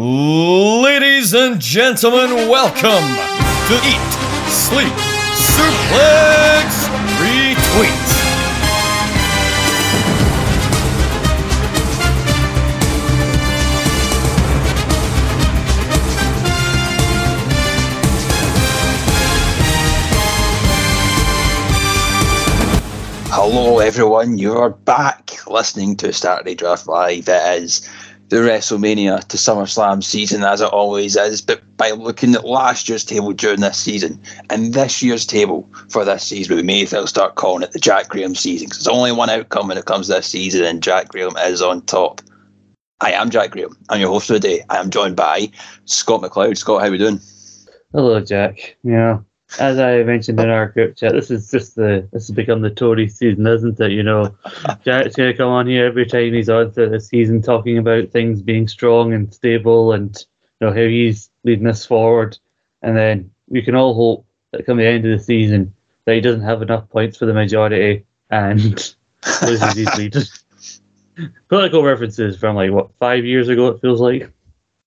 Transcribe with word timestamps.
Ladies 0.00 1.34
and 1.34 1.60
gentlemen, 1.60 2.48
welcome 2.48 3.02
to 3.66 3.74
Eat, 3.84 4.12
Sleep, 4.46 4.92
Suplex, 5.34 6.86
Retweet. 7.18 8.08
Hello, 23.30 23.80
everyone. 23.80 24.38
You're 24.38 24.70
back 24.70 25.44
listening 25.48 25.96
to 25.96 26.12
Saturday 26.12 26.54
Draft 26.54 26.86
Live. 26.86 27.28
It 27.28 27.62
is 27.62 27.88
the 28.28 28.36
WrestleMania 28.36 29.24
to 29.24 29.36
SummerSlam 29.36 30.04
season, 30.04 30.44
as 30.44 30.60
it 30.60 30.66
always 30.66 31.16
is. 31.16 31.40
But 31.40 31.62
by 31.76 31.90
looking 31.92 32.34
at 32.34 32.44
last 32.44 32.88
year's 32.88 33.04
table 33.04 33.32
during 33.32 33.60
this 33.60 33.78
season 33.78 34.20
and 34.50 34.74
this 34.74 35.02
year's 35.02 35.26
table 35.26 35.68
for 35.88 36.04
this 36.04 36.24
season, 36.24 36.56
we 36.56 36.62
may 36.62 36.82
as 36.82 36.92
well 36.92 37.06
start 37.06 37.36
calling 37.36 37.62
it 37.62 37.72
the 37.72 37.78
Jack 37.78 38.08
Graham 38.08 38.34
season. 38.34 38.66
Because 38.66 38.84
there's 38.84 38.96
only 38.96 39.12
one 39.12 39.30
outcome 39.30 39.68
when 39.68 39.78
it 39.78 39.86
comes 39.86 40.08
to 40.08 40.14
this 40.14 40.26
season, 40.26 40.64
and 40.64 40.82
Jack 40.82 41.08
Graham 41.08 41.36
is 41.38 41.62
on 41.62 41.82
top. 41.82 42.20
I 43.00 43.12
am 43.12 43.30
Jack 43.30 43.52
Graham. 43.52 43.76
I'm 43.88 44.00
your 44.00 44.10
host 44.10 44.26
for 44.26 44.34
the 44.34 44.40
day. 44.40 44.64
I 44.68 44.78
am 44.78 44.90
joined 44.90 45.16
by 45.16 45.50
Scott 45.84 46.20
McLeod. 46.20 46.58
Scott, 46.58 46.80
how 46.82 46.88
are 46.88 46.90
we 46.90 46.98
doing? 46.98 47.20
Hello, 47.92 48.20
Jack. 48.20 48.76
Yeah, 48.82 49.20
as 49.58 49.78
I 49.78 50.02
mentioned 50.02 50.38
in 50.40 50.50
our 50.50 50.68
group 50.68 50.96
chat, 50.96 51.12
this 51.12 51.30
is 51.30 51.50
just 51.50 51.74
the 51.74 52.06
this 52.12 52.28
has 52.28 52.34
become 52.34 52.60
the 52.60 52.70
Tory 52.70 53.08
season, 53.08 53.46
isn't 53.46 53.80
it? 53.80 53.92
You 53.92 54.02
know, 54.02 54.36
Jack's 54.84 55.16
gonna 55.16 55.36
come 55.36 55.50
on 55.50 55.66
here 55.66 55.86
every 55.86 56.06
time 56.06 56.34
he's 56.34 56.50
on 56.50 56.70
through 56.70 56.90
the 56.90 57.00
season 57.00 57.40
talking 57.40 57.78
about 57.78 58.10
things 58.10 58.42
being 58.42 58.68
strong 58.68 59.12
and 59.12 59.32
stable 59.32 59.92
and 59.92 60.14
you 60.60 60.66
know 60.66 60.72
how 60.72 60.86
he's 60.86 61.30
leading 61.44 61.66
us 61.66 61.86
forward. 61.86 62.38
And 62.82 62.96
then 62.96 63.30
we 63.48 63.62
can 63.62 63.74
all 63.74 63.94
hope 63.94 64.26
that 64.52 64.66
come 64.66 64.76
the 64.76 64.86
end 64.86 65.04
of 65.06 65.18
the 65.18 65.24
season 65.24 65.74
that 66.04 66.14
he 66.14 66.20
doesn't 66.20 66.42
have 66.42 66.62
enough 66.62 66.88
points 66.88 67.16
for 67.16 67.26
the 67.26 67.34
majority 67.34 68.04
and 68.30 68.94
loses 69.42 69.74
his 69.74 69.94
lead. 69.96 70.16
Political 71.48 71.82
references 71.82 72.38
from 72.38 72.54
like 72.54 72.70
what 72.70 72.94
five 72.98 73.24
years 73.24 73.48
ago 73.48 73.68
it 73.68 73.80
feels 73.80 74.00
like. 74.00 74.30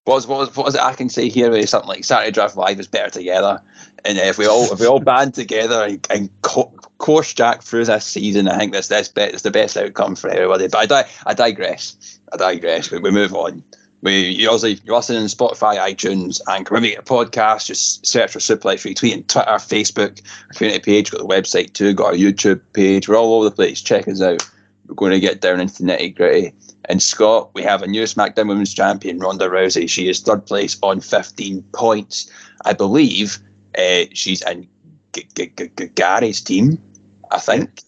What 0.05 0.15
was, 0.15 0.27
what 0.27 0.39
was, 0.39 0.57
what 0.57 0.65
was 0.65 0.75
it 0.75 0.81
I 0.81 0.93
can 0.93 1.09
say 1.09 1.29
here? 1.29 1.65
Something 1.67 1.89
like 1.89 2.03
Saturday 2.03 2.31
Draft 2.31 2.57
Live 2.57 2.79
is 2.79 2.87
better 2.87 3.11
together, 3.11 3.61
and 4.05 4.17
if 4.17 4.37
we 4.37 4.47
all 4.47 4.71
if 4.71 4.79
we 4.79 4.87
all 4.87 4.99
band 4.99 5.33
together 5.33 5.83
and, 5.83 6.07
and 6.09 6.29
co- 6.41 6.73
course 6.97 7.33
Jack 7.33 7.63
through 7.63 7.85
this 7.85 8.05
season, 8.05 8.47
I 8.47 8.57
think 8.57 8.73
that's 8.73 8.87
that's 8.87 9.09
be, 9.09 9.21
it's 9.21 9.41
the 9.41 9.51
best 9.51 9.77
outcome 9.77 10.15
for 10.15 10.29
everybody. 10.29 10.67
But 10.67 10.77
I, 10.77 10.85
di- 10.85 11.09
I 11.25 11.33
digress. 11.33 12.19
I 12.31 12.37
digress. 12.37 12.91
We, 12.91 12.99
we 12.99 13.11
move 13.11 13.33
on. 13.33 13.63
We 14.01 14.29
you 14.29 14.47
obviously 14.47 14.83
you 14.85 14.95
listen 14.95 15.17
on 15.17 15.23
Spotify, 15.25 15.77
iTunes, 15.77 16.41
and 16.47 16.67
wherever 16.69 16.85
you 16.85 16.95
get 16.95 17.01
a 17.01 17.13
podcast, 17.13 17.67
just 17.67 18.05
search 18.05 18.31
for 18.31 18.39
Suplex 18.39 18.85
Retweet 18.85 19.15
on 19.15 19.23
Twitter, 19.23 19.51
Facebook, 19.51 20.25
our 20.47 20.53
community 20.53 20.83
page, 20.83 21.11
got 21.11 21.19
the 21.19 21.27
website 21.27 21.73
too, 21.73 21.93
got 21.93 22.07
our 22.07 22.13
YouTube 22.13 22.61
page. 22.73 23.07
We're 23.07 23.17
all 23.17 23.33
over 23.35 23.49
the 23.49 23.55
place. 23.55 23.81
Check 23.81 24.07
us 24.07 24.21
out. 24.21 24.47
We're 24.87 24.95
going 24.95 25.11
to 25.11 25.19
get 25.19 25.41
down 25.41 25.59
into 25.59 25.83
the 25.83 25.91
nitty 25.91 26.15
gritty. 26.15 26.53
And 26.85 27.01
Scott, 27.01 27.51
we 27.53 27.61
have 27.61 27.83
a 27.83 27.87
new 27.87 28.03
SmackDown 28.03 28.47
Women's 28.47 28.73
Champion, 28.73 29.19
Ronda 29.19 29.47
Rousey. 29.47 29.87
She 29.87 30.09
is 30.09 30.19
third 30.19 30.45
place 30.45 30.77
on 30.81 30.99
15 30.99 31.61
points. 31.73 32.29
I 32.65 32.73
believe 32.73 33.37
uh, 33.77 34.05
she's 34.13 34.41
in 34.41 34.67
G- 35.13 35.27
G- 35.35 35.53
G- 35.55 35.87
Gary's 35.87 36.41
team, 36.41 36.81
I 37.29 37.39
think. 37.39 37.81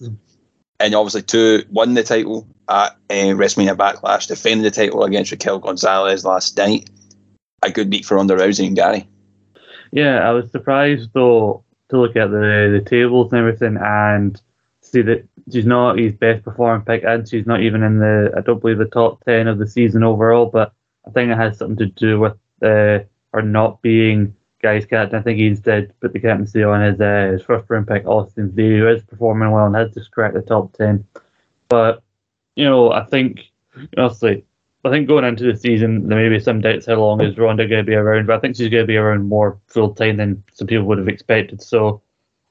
And 0.80 0.96
obviously, 0.96 1.22
two 1.22 1.64
won 1.70 1.94
the 1.94 2.04
title 2.04 2.48
at 2.70 2.92
uh, 3.10 3.14
WrestleMania 3.14 3.76
Backlash, 3.76 4.28
defended 4.28 4.66
the 4.66 4.76
title 4.76 5.04
against 5.04 5.32
Raquel 5.32 5.60
Gonzalez 5.60 6.26
last 6.26 6.58
night. 6.58 6.90
A 7.62 7.72
good 7.72 7.90
beat 7.90 8.06
for 8.06 8.16
Ronda 8.16 8.36
Rousey 8.36 8.68
and 8.68 8.76
Gary. 8.76 9.08
Yeah, 9.92 10.28
I 10.28 10.32
was 10.32 10.52
surprised 10.52 11.12
though 11.14 11.64
to 11.90 12.00
look 12.00 12.16
at 12.16 12.32
the 12.32 12.80
the 12.80 12.84
tables 12.86 13.32
and 13.32 13.40
everything 13.40 13.78
and 13.80 14.42
see 14.82 15.02
that 15.04 15.28
she's 15.52 15.66
not 15.66 15.98
his 15.98 16.14
best 16.14 16.44
performing 16.44 16.86
pick, 16.86 17.04
and 17.04 17.28
she's 17.28 17.46
not 17.46 17.62
even 17.62 17.84
in 17.84 18.00
the 18.00 18.34
I 18.36 18.42
don't 18.42 18.60
believe 18.60 18.80
the 18.80 18.86
top 18.86 19.24
ten 19.24 19.48
of 19.48 19.60
the 19.60 19.68
season 19.68 20.04
overall. 20.04 20.48
But 20.48 20.74
I 21.08 21.12
think 21.12 21.32
it 21.32 21.38
has 21.38 21.58
something 21.58 21.78
to 21.78 21.86
do 21.86 22.20
with 22.20 22.34
uh, 22.62 23.06
her 23.34 23.42
not 23.42 23.82
being 23.82 24.36
Guy's 24.64 24.86
captain. 24.86 25.20
I 25.20 25.22
think 25.22 25.38
he 25.38 25.48
instead 25.48 25.94
put 26.00 26.14
the 26.14 26.20
captaincy 26.20 26.64
on 26.64 26.82
his 26.82 27.00
uh, 27.00 27.32
his 27.34 27.44
first 27.44 27.70
round 27.70 27.88
pick 27.88 28.06
Austin 28.08 28.52
Theory, 28.54 28.80
who 28.80 28.88
is 28.88 29.04
performing 29.04 29.52
well 29.52 29.68
and 29.68 29.76
has 29.76 29.94
just 29.94 30.12
cracked 30.12 30.36
the 30.36 30.42
top 30.42 30.74
ten. 30.74 31.06
But 31.68 32.02
you 32.56 32.64
know, 32.64 32.92
I 32.92 33.06
think 33.06 33.42
honestly, 33.98 34.46
I 34.86 34.90
think 34.90 35.08
going 35.08 35.26
into 35.26 35.52
the 35.52 35.58
season 35.58 36.08
there 36.08 36.18
may 36.18 36.30
be 36.30 36.44
some 36.44 36.62
doubts 36.62 36.86
how 36.86 36.96
long 36.96 37.22
is 37.22 37.38
Ronda 37.38 37.68
going 37.68 37.86
to 37.86 37.90
be 37.90 37.96
around, 37.96 38.28
but 38.28 38.38
I 38.38 38.40
think 38.40 38.56
she's 38.56 38.70
going 38.70 38.84
to 38.84 38.88
be 38.88 38.98
around 38.98 39.28
more 39.28 39.60
full 39.68 39.94
time 39.94 40.18
than 40.18 40.44
some 40.54 40.68
people 40.68 40.86
would 40.86 40.98
have 40.98 41.10
expected. 41.10 41.62
So 41.62 42.02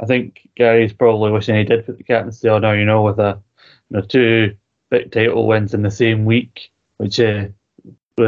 I 0.00 0.06
think 0.06 0.48
Gary's 0.54 0.92
probably 0.92 1.32
wishing 1.32 1.56
he 1.56 1.64
did 1.64 1.86
put 1.86 1.96
the 1.96 2.04
captaincy 2.04 2.48
on 2.48 2.62
her, 2.62 2.78
you 2.78 2.84
know, 2.84 3.02
with 3.02 3.18
a 3.20 3.40
you 3.88 3.96
know, 3.96 4.02
two 4.02 4.54
big 4.90 5.12
title 5.12 5.46
wins 5.46 5.72
in 5.72 5.82
the 5.82 5.90
same 5.90 6.26
week, 6.26 6.70
which 6.98 7.18
uh, 7.18 7.48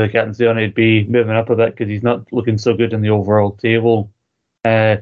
captaincy 0.09 0.47
on, 0.47 0.59
he'd 0.59 0.75
be 0.75 1.05
moving 1.05 1.37
up 1.37 1.50
a 1.50 1.56
bit 1.56 1.71
because 1.71 1.88
he's 1.88 2.03
not 2.03 2.32
looking 2.32 2.59
so 2.59 2.75
good 2.75 2.93
in 2.93 3.03
the 3.03 3.10
overall 3.10 3.53
table. 3.53 4.10
Uh, 4.65 4.97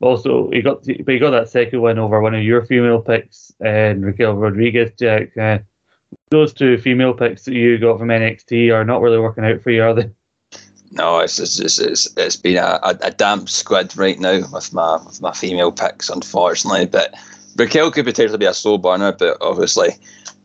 also, 0.00 0.50
he 0.50 0.60
got 0.60 0.84
but 0.84 1.14
he 1.14 1.18
got 1.18 1.30
that 1.30 1.48
second 1.48 1.80
win 1.80 1.98
over 1.98 2.20
one 2.20 2.34
of 2.34 2.42
your 2.42 2.64
female 2.64 3.00
picks, 3.00 3.52
and 3.60 4.04
Raquel 4.04 4.34
Rodriguez. 4.34 4.92
Jack, 4.98 5.36
uh, 5.36 5.58
those 6.30 6.52
two 6.52 6.78
female 6.78 7.14
picks 7.14 7.44
that 7.44 7.54
you 7.54 7.78
got 7.78 7.98
from 7.98 8.08
NXT 8.08 8.72
are 8.74 8.84
not 8.84 9.00
really 9.00 9.18
working 9.18 9.44
out 9.44 9.62
for 9.62 9.70
you, 9.70 9.82
are 9.82 9.94
they? 9.94 10.10
No, 10.90 11.20
it's 11.20 11.38
it's 11.38 11.58
it's, 11.58 11.78
it's, 11.78 12.14
it's 12.16 12.36
been 12.36 12.58
a, 12.58 12.78
a, 12.82 12.98
a 13.02 13.10
damp 13.10 13.48
squid 13.48 13.96
right 13.96 14.18
now 14.18 14.40
with 14.52 14.72
my 14.72 14.96
with 15.04 15.20
my 15.22 15.32
female 15.32 15.72
picks, 15.72 16.10
unfortunately. 16.10 16.86
But 16.86 17.14
Raquel 17.56 17.90
could 17.90 18.04
potentially 18.04 18.38
be 18.38 18.46
a 18.46 18.54
slow 18.54 18.78
burner, 18.78 19.12
but 19.12 19.38
obviously, 19.40 19.90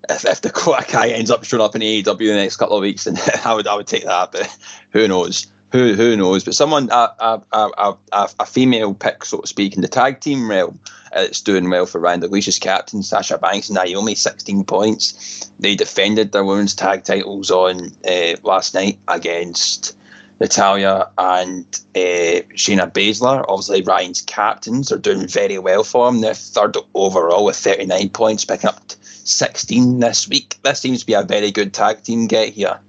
if, 0.09 0.25
if 0.25 0.41
the 0.41 0.85
guy 0.91 1.09
ends 1.09 1.31
up 1.31 1.43
showing 1.43 1.61
up 1.61 1.75
in 1.75 1.81
AEW 1.81 2.21
in 2.21 2.27
the 2.27 2.33
next 2.35 2.57
couple 2.57 2.77
of 2.77 2.81
weeks, 2.81 3.03
then 3.03 3.17
I 3.45 3.53
would 3.53 3.67
I 3.67 3.75
would 3.75 3.87
take 3.87 4.05
that. 4.05 4.31
But 4.31 4.57
who 4.91 5.07
knows? 5.07 5.47
Who 5.71 5.93
who 5.93 6.15
knows? 6.15 6.43
But 6.43 6.55
someone 6.55 6.89
a 6.91 7.13
a, 7.19 7.41
a, 7.51 7.97
a, 8.39 8.45
female 8.45 8.93
pick, 8.93 9.23
so 9.23 9.39
to 9.41 9.47
speak, 9.47 9.75
in 9.75 9.81
the 9.81 9.87
tag 9.87 10.19
team 10.19 10.49
realm, 10.49 10.79
it's 11.13 11.41
doing 11.41 11.69
well 11.69 11.85
for 11.85 11.99
Ryan 11.99 12.21
Delicious 12.21 12.57
captain 12.57 13.03
Sasha 13.03 13.37
Banks 13.37 13.69
and 13.69 13.75
Naomi, 13.75 14.15
16 14.15 14.63
points. 14.63 15.51
They 15.59 15.75
defended 15.75 16.31
their 16.31 16.45
women's 16.45 16.73
tag 16.73 17.03
titles 17.03 17.51
on 17.51 17.91
uh, 18.07 18.37
last 18.43 18.73
night 18.73 18.99
against 19.07 19.95
Natalya 20.39 21.09
and 21.17 21.65
uh, 21.95 22.41
Shayna 22.55 22.91
Baszler, 22.91 23.43
obviously 23.47 23.81
Ryan's 23.81 24.21
captains, 24.21 24.91
are 24.91 24.97
doing 24.97 25.27
very 25.27 25.59
well 25.59 25.83
for 25.83 26.07
him. 26.07 26.21
They're 26.21 26.33
third 26.33 26.77
overall 26.93 27.45
with 27.45 27.57
39 27.57 28.09
points, 28.09 28.45
picking 28.45 28.69
up 28.69 28.79
16 29.27 29.99
this 29.99 30.27
week. 30.27 30.55
This 30.63 30.79
seems 30.79 31.01
to 31.01 31.05
be 31.05 31.13
a 31.13 31.23
very 31.23 31.51
good 31.51 31.73
tag 31.73 32.03
team 32.03 32.27
get 32.27 32.53
here. 32.53 32.79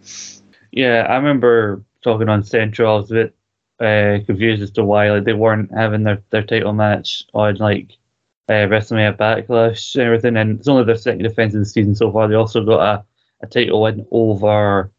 Yeah, 0.73 1.07
I 1.09 1.17
remember 1.17 1.83
talking 2.03 2.29
on 2.29 2.45
Central. 2.45 2.95
I 2.95 2.97
was 2.97 3.11
a 3.11 3.15
bit 3.15 3.37
uh, 3.81 4.25
confused 4.25 4.63
as 4.63 4.71
to 4.73 4.85
why 4.85 5.11
like 5.11 5.25
they 5.25 5.33
weren't 5.33 5.71
having 5.77 6.03
their, 6.03 6.23
their 6.31 6.43
title 6.43 6.73
match 6.73 7.25
on 7.35 7.57
like 7.57 7.93
uh, 8.49 8.67
WrestleMania 8.69 9.17
Backlash 9.17 9.95
and 9.95 10.05
everything. 10.05 10.37
And 10.37 10.59
it's 10.59 10.69
only 10.69 10.85
their 10.85 10.97
second 10.97 11.23
defense 11.23 11.55
of 11.55 11.61
the 11.61 11.67
season 11.67 11.95
so 11.95 12.13
far. 12.13 12.29
They 12.29 12.35
also 12.35 12.65
got 12.65 12.81
a, 12.81 13.05
a 13.43 13.47
title 13.47 13.83
win 13.83 14.07
over 14.11 14.91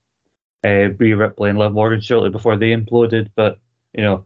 uh, 0.66 0.90
Rhea 0.98 1.18
Ripley 1.18 1.50
and 1.50 1.60
Liv 1.60 1.74
Morgan 1.74 2.02
shortly 2.02 2.30
before 2.30 2.58
they 2.58 2.76
imploded. 2.76 3.30
But 3.36 3.60
you 3.94 4.04
know, 4.04 4.26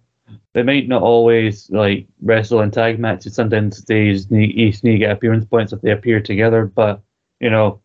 they 0.53 0.63
might 0.63 0.87
not 0.87 1.01
always 1.01 1.69
like 1.69 2.07
wrestle 2.21 2.61
in 2.61 2.71
tag 2.71 2.99
matches. 2.99 3.35
Sometimes 3.35 3.83
they 3.83 4.11
just 4.13 4.31
need, 4.31 4.73
to 4.73 4.97
get 4.97 5.11
appearance 5.11 5.45
points 5.45 5.73
if 5.73 5.81
they 5.81 5.91
appear 5.91 6.21
together. 6.21 6.65
But 6.65 7.01
you 7.39 7.49
know, 7.49 7.81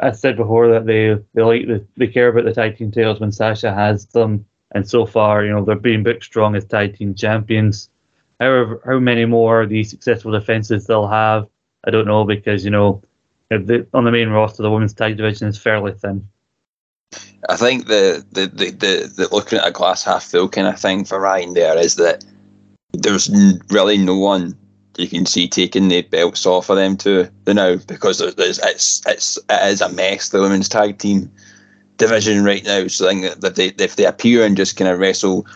I 0.00 0.12
said 0.12 0.36
before 0.36 0.68
that 0.72 0.86
they 0.86 1.16
they 1.34 1.42
like 1.42 1.66
the, 1.66 1.86
they 1.96 2.06
care 2.06 2.28
about 2.28 2.44
the 2.44 2.54
tag 2.54 2.76
team 2.76 2.90
titles 2.90 3.20
when 3.20 3.32
Sasha 3.32 3.72
has 3.72 4.06
them. 4.06 4.46
And 4.74 4.88
so 4.88 5.06
far, 5.06 5.44
you 5.44 5.50
know, 5.50 5.64
they're 5.64 5.76
being 5.76 6.02
booked 6.02 6.24
strong 6.24 6.54
as 6.54 6.64
tag 6.64 6.96
team 6.96 7.14
champions. 7.14 7.90
However, 8.40 8.80
how 8.84 8.98
many 8.98 9.24
more 9.24 9.62
of 9.62 9.70
these 9.70 9.90
successful 9.90 10.32
defenses 10.32 10.86
they'll 10.86 11.08
have, 11.08 11.48
I 11.84 11.90
don't 11.90 12.06
know 12.06 12.24
because 12.24 12.64
you 12.64 12.70
know, 12.70 13.02
the, 13.50 13.86
on 13.94 14.04
the 14.04 14.12
main 14.12 14.28
roster, 14.28 14.62
the 14.62 14.70
women's 14.70 14.94
tag 14.94 15.16
division 15.16 15.48
is 15.48 15.58
fairly 15.58 15.92
thin. 15.92 16.28
I 17.48 17.56
think 17.56 17.86
the 17.86 18.24
the, 18.32 18.46
the, 18.46 18.70
the, 18.70 19.12
the 19.16 19.28
looking 19.32 19.58
at 19.58 19.66
a 19.66 19.72
glass 19.72 20.04
half 20.04 20.24
full 20.24 20.48
kind 20.48 20.66
of 20.66 20.78
thing 20.78 21.04
for 21.04 21.20
Ryan 21.20 21.54
there 21.54 21.76
is 21.78 21.96
that 21.96 22.24
there's 22.92 23.30
really 23.70 23.98
no 23.98 24.16
one 24.16 24.56
you 24.96 25.06
can 25.08 25.26
see 25.26 25.48
taking 25.48 25.88
the 25.88 26.02
belts 26.02 26.44
off 26.44 26.68
of 26.68 26.76
them 26.76 26.96
to 26.96 27.30
the 27.44 27.54
now 27.54 27.76
because 27.86 28.18
there's 28.18 28.58
it's 28.58 29.00
it's 29.06 29.38
it 29.48 29.72
is 29.72 29.80
a 29.80 29.88
mess 29.90 30.30
the 30.30 30.40
women's 30.40 30.68
tag 30.68 30.98
team 30.98 31.30
division 31.98 32.44
right 32.44 32.64
now. 32.64 32.86
So 32.88 33.06
I 33.06 33.12
think 33.12 33.40
that 33.40 33.56
they 33.56 33.68
if 33.78 33.96
they 33.96 34.06
appear 34.06 34.44
and 34.44 34.56
just 34.56 34.76
kind 34.76 34.90
of 34.90 34.98
wrestle 34.98 35.46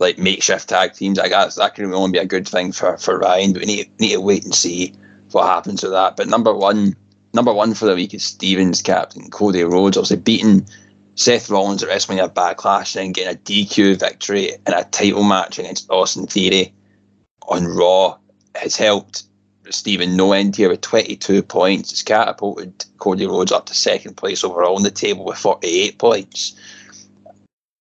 like 0.00 0.18
makeshift 0.18 0.68
tag 0.68 0.94
teams, 0.94 1.18
I 1.18 1.28
guess 1.28 1.56
that 1.56 1.74
can 1.74 1.92
only 1.92 2.12
be 2.12 2.18
a 2.18 2.26
good 2.26 2.48
thing 2.48 2.72
for, 2.72 2.96
for 2.98 3.18
Ryan. 3.18 3.52
But 3.52 3.60
we 3.60 3.66
need 3.66 4.00
need 4.00 4.12
to 4.12 4.20
wait 4.20 4.44
and 4.44 4.54
see 4.54 4.94
what 5.32 5.46
happens 5.46 5.82
with 5.82 5.92
that. 5.92 6.16
But 6.16 6.28
number 6.28 6.54
one 6.54 6.96
number 7.34 7.52
one 7.52 7.74
for 7.74 7.86
the 7.86 7.94
week 7.94 8.14
is 8.14 8.24
Stevens 8.24 8.80
captain 8.80 9.30
Cody 9.30 9.62
Rhodes, 9.62 9.96
obviously 9.96 10.16
beating 10.16 10.66
Seth 11.18 11.50
Rollins 11.50 11.82
at 11.82 11.88
WrestleMania 11.88 12.32
Backlash 12.32 12.94
and 12.94 13.06
then 13.06 13.12
getting 13.12 13.34
a 13.34 13.38
DQ 13.38 13.98
victory 13.98 14.50
in 14.50 14.72
a 14.72 14.84
title 14.84 15.24
match 15.24 15.58
against 15.58 15.90
Austin 15.90 16.28
Theory 16.28 16.72
on 17.48 17.66
Raw 17.66 18.16
has 18.54 18.76
helped 18.76 19.24
Stephen 19.68 20.16
No 20.16 20.32
End 20.32 20.54
here 20.54 20.68
with 20.68 20.80
22 20.80 21.42
points. 21.42 21.90
It's 21.90 22.04
catapulted 22.04 22.84
Cody 22.98 23.26
Rhodes 23.26 23.50
up 23.50 23.66
to 23.66 23.74
second 23.74 24.16
place 24.16 24.44
overall 24.44 24.76
on 24.76 24.84
the 24.84 24.92
table 24.92 25.24
with 25.24 25.38
48 25.38 25.98
points. 25.98 26.54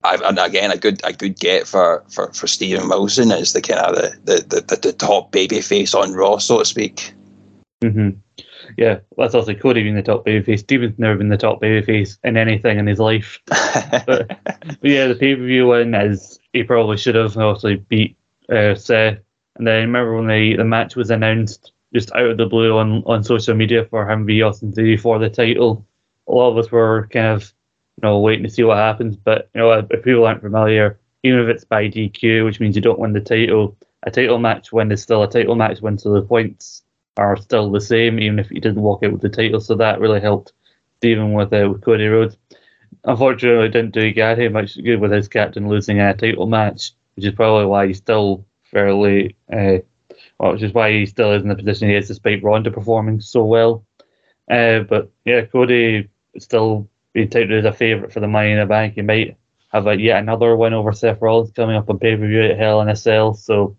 I've, 0.03 0.21
and 0.21 0.39
again, 0.39 0.71
a 0.71 0.77
good 0.77 1.01
a 1.03 1.13
good 1.13 1.39
get 1.39 1.67
for, 1.67 2.03
for, 2.09 2.33
for 2.33 2.47
Stephen 2.47 2.89
Wilson 2.89 3.31
as 3.31 3.53
the 3.53 3.61
kind 3.61 3.81
of 3.81 3.95
the, 3.95 4.17
the, 4.23 4.61
the, 4.61 4.75
the 4.81 4.93
top 4.93 5.31
baby 5.31 5.61
face 5.61 5.93
on 5.93 6.13
Raw, 6.13 6.39
so 6.39 6.59
to 6.59 6.65
speak. 6.65 7.13
Mm-hmm. 7.83 8.17
Yeah, 8.77 8.99
that's 9.17 9.35
also 9.35 9.53
Cody 9.53 9.83
being 9.83 9.95
the 9.95 10.01
top 10.01 10.25
babyface. 10.25 10.59
Stephen's 10.59 10.99
never 10.99 11.17
been 11.17 11.29
the 11.29 11.37
top 11.37 11.61
babyface 11.61 12.17
in 12.23 12.37
anything 12.37 12.77
in 12.77 12.87
his 12.87 12.99
life. 12.99 13.39
but, 13.45 14.05
but, 14.07 14.77
yeah, 14.81 15.07
the 15.07 15.15
pay 15.15 15.35
per 15.35 15.45
view 15.45 15.67
win 15.67 15.93
is 15.95 16.39
he 16.53 16.63
probably 16.63 16.97
should 16.97 17.15
have 17.15 17.37
obviously 17.37 17.75
beat 17.75 18.17
uh, 18.49 18.75
Seth. 18.75 19.19
And 19.55 19.65
then 19.65 19.81
remember 19.81 20.15
when 20.15 20.27
the, 20.27 20.57
the 20.57 20.65
match 20.65 20.95
was 20.95 21.09
announced 21.09 21.71
just 21.93 22.11
out 22.13 22.31
of 22.31 22.37
the 22.37 22.45
blue 22.45 22.77
on, 22.77 23.03
on 23.05 23.23
social 23.23 23.55
media 23.55 23.85
for 23.85 24.09
him 24.09 24.25
v 24.25 24.41
Austin 24.41 24.71
Theory 24.71 24.97
for 24.97 25.19
the 25.19 25.29
title. 25.29 25.85
A 26.27 26.31
lot 26.31 26.51
of 26.51 26.57
us 26.57 26.71
were 26.71 27.07
kind 27.11 27.27
of 27.27 27.53
you 27.97 28.07
know 28.07 28.19
waiting 28.19 28.43
to 28.43 28.49
see 28.49 28.63
what 28.63 28.77
happens. 28.77 29.15
But 29.15 29.49
you 29.53 29.61
know 29.61 29.71
if 29.71 30.03
people 30.03 30.25
aren't 30.25 30.41
familiar, 30.41 30.99
even 31.23 31.39
if 31.39 31.47
it's 31.47 31.65
by 31.65 31.87
DQ, 31.89 32.45
which 32.45 32.59
means 32.59 32.75
you 32.75 32.81
don't 32.81 32.99
win 32.99 33.13
the 33.13 33.21
title, 33.21 33.77
a 34.03 34.11
title 34.11 34.37
match 34.37 34.71
win 34.71 34.91
is 34.91 35.01
still 35.01 35.23
a 35.23 35.29
title 35.29 35.55
match 35.55 35.81
win, 35.81 35.97
so 35.97 36.13
the 36.13 36.21
points 36.21 36.83
are 37.17 37.37
still 37.37 37.71
the 37.71 37.81
same, 37.81 38.19
even 38.19 38.39
if 38.39 38.49
he 38.49 38.59
didn't 38.59 38.81
walk 38.81 39.03
out 39.03 39.11
with 39.11 39.21
the 39.21 39.29
title. 39.29 39.59
So 39.59 39.75
that 39.75 39.99
really 39.99 40.21
helped 40.21 40.53
Stephen 40.97 41.33
with, 41.33 41.53
uh, 41.53 41.69
with 41.71 41.83
Cody 41.83 42.07
Rhodes. 42.07 42.37
Unfortunately, 43.03 43.69
didn't 43.69 43.93
do 43.93 44.11
Gary 44.11 44.49
much 44.49 44.81
good 44.81 44.99
with 44.99 45.11
his 45.11 45.27
captain 45.27 45.69
losing 45.69 45.99
a 45.99 46.13
title 46.13 46.47
match, 46.47 46.91
which 47.15 47.25
is 47.25 47.33
probably 47.33 47.65
why 47.65 47.87
he's 47.87 47.97
still 47.97 48.45
fairly 48.63 49.35
uh, 49.51 49.77
well, 50.39 50.53
which 50.53 50.63
is 50.63 50.73
why 50.73 50.91
he 50.91 51.05
still 51.05 51.31
is 51.33 51.41
in 51.43 51.49
the 51.49 51.55
position 51.55 51.89
he 51.89 51.95
is 51.95 52.07
despite 52.07 52.43
Ronda 52.43 52.71
performing 52.71 53.19
so 53.19 53.43
well. 53.43 53.85
Uh, 54.49 54.79
but 54.79 55.09
yeah, 55.25 55.45
Cody 55.45 56.09
still 56.37 56.89
being 57.13 57.29
touted 57.29 57.51
as 57.51 57.65
a 57.65 57.75
favourite 57.75 58.13
for 58.13 58.19
the 58.19 58.27
Money 58.27 58.51
in 58.51 58.59
the 58.59 58.65
Bank. 58.65 58.93
He 58.93 59.01
might 59.01 59.37
have 59.69 59.87
a, 59.87 59.99
yet 59.99 60.19
another 60.19 60.55
win 60.55 60.73
over 60.73 60.93
Seth 60.93 61.21
Rollins 61.21 61.51
coming 61.51 61.75
up 61.75 61.89
on 61.89 61.99
pay 61.99 62.15
per 62.15 62.27
view 62.27 62.43
at 62.43 62.57
Hell 62.57 62.81
in 62.81 62.89
a 62.89 62.95
Cell. 62.95 63.33
So 63.33 63.75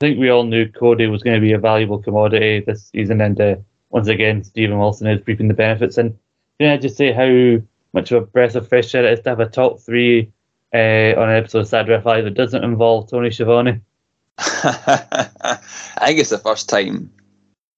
I 0.00 0.06
think 0.06 0.18
we 0.18 0.28
all 0.28 0.44
knew 0.44 0.68
Cody 0.68 1.06
was 1.06 1.22
going 1.22 1.36
to 1.36 1.40
be 1.40 1.52
a 1.52 1.58
valuable 1.58 1.98
commodity 1.98 2.60
this 2.60 2.88
season, 2.88 3.20
and 3.20 3.40
uh, 3.40 3.56
once 3.90 4.08
again, 4.08 4.44
Stephen 4.44 4.78
Wilson 4.78 5.06
is 5.06 5.26
reaping 5.26 5.48
the 5.48 5.54
benefits. 5.54 5.96
And 5.96 6.18
can 6.60 6.70
I 6.70 6.76
just 6.76 6.96
say 6.96 7.12
how 7.12 7.62
much 7.94 8.12
of 8.12 8.22
a 8.22 8.26
breath 8.26 8.56
of 8.56 8.68
fresh 8.68 8.94
air 8.94 9.06
it 9.06 9.12
is 9.12 9.20
to 9.22 9.30
have 9.30 9.40
a 9.40 9.46
top 9.46 9.80
three 9.80 10.30
uh, 10.74 11.14
on 11.16 11.30
an 11.30 11.36
episode 11.36 11.60
of 11.60 11.68
Sad 11.68 11.88
Ref 11.88 12.04
Live 12.04 12.24
that 12.24 12.34
doesn't 12.34 12.64
involve 12.64 13.10
Tony 13.10 13.30
Schiavone? 13.30 13.80
I 14.38 15.58
think 16.04 16.18
it's 16.18 16.28
the 16.28 16.38
first 16.38 16.68
time 16.68 17.10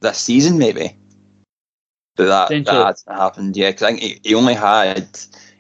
this 0.01 0.19
season, 0.19 0.59
maybe 0.59 0.97
that 2.27 2.49
that, 2.49 2.65
that 2.65 3.03
happened. 3.07 3.57
Yeah, 3.57 3.71
because 3.71 3.83
I 3.83 3.91
think 3.91 4.01
he, 4.01 4.21
he, 4.25 4.35
only 4.35 4.55
had 4.55 5.09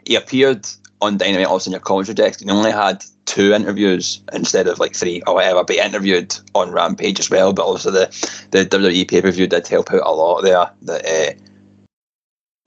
he 0.04 0.16
appeared 0.16 0.66
on 1.00 1.16
Dynamite, 1.16 1.46
also 1.46 1.70
in 1.70 1.72
your 1.72 1.80
commentary 1.80 2.14
desk, 2.14 2.40
and 2.40 2.50
he 2.50 2.56
only 2.56 2.72
had 2.72 3.04
two 3.28 3.52
interviews 3.52 4.20
instead 4.32 4.66
of 4.66 4.78
like 4.78 4.96
three 4.96 5.22
or 5.26 5.34
whatever. 5.34 5.62
be 5.62 5.78
interviewed 5.78 6.34
on 6.54 6.72
Rampage 6.72 7.20
as 7.20 7.30
well. 7.30 7.52
But 7.52 7.66
also 7.66 7.90
the 7.90 8.06
the 8.50 8.64
WWE 8.64 9.08
pay 9.08 9.20
per 9.20 9.30
view 9.30 9.46
did 9.46 9.68
help 9.68 9.92
out 9.92 10.02
a 10.04 10.10
lot 10.10 10.40
there. 10.42 10.70
That 10.82 11.04
uh, 11.06 11.38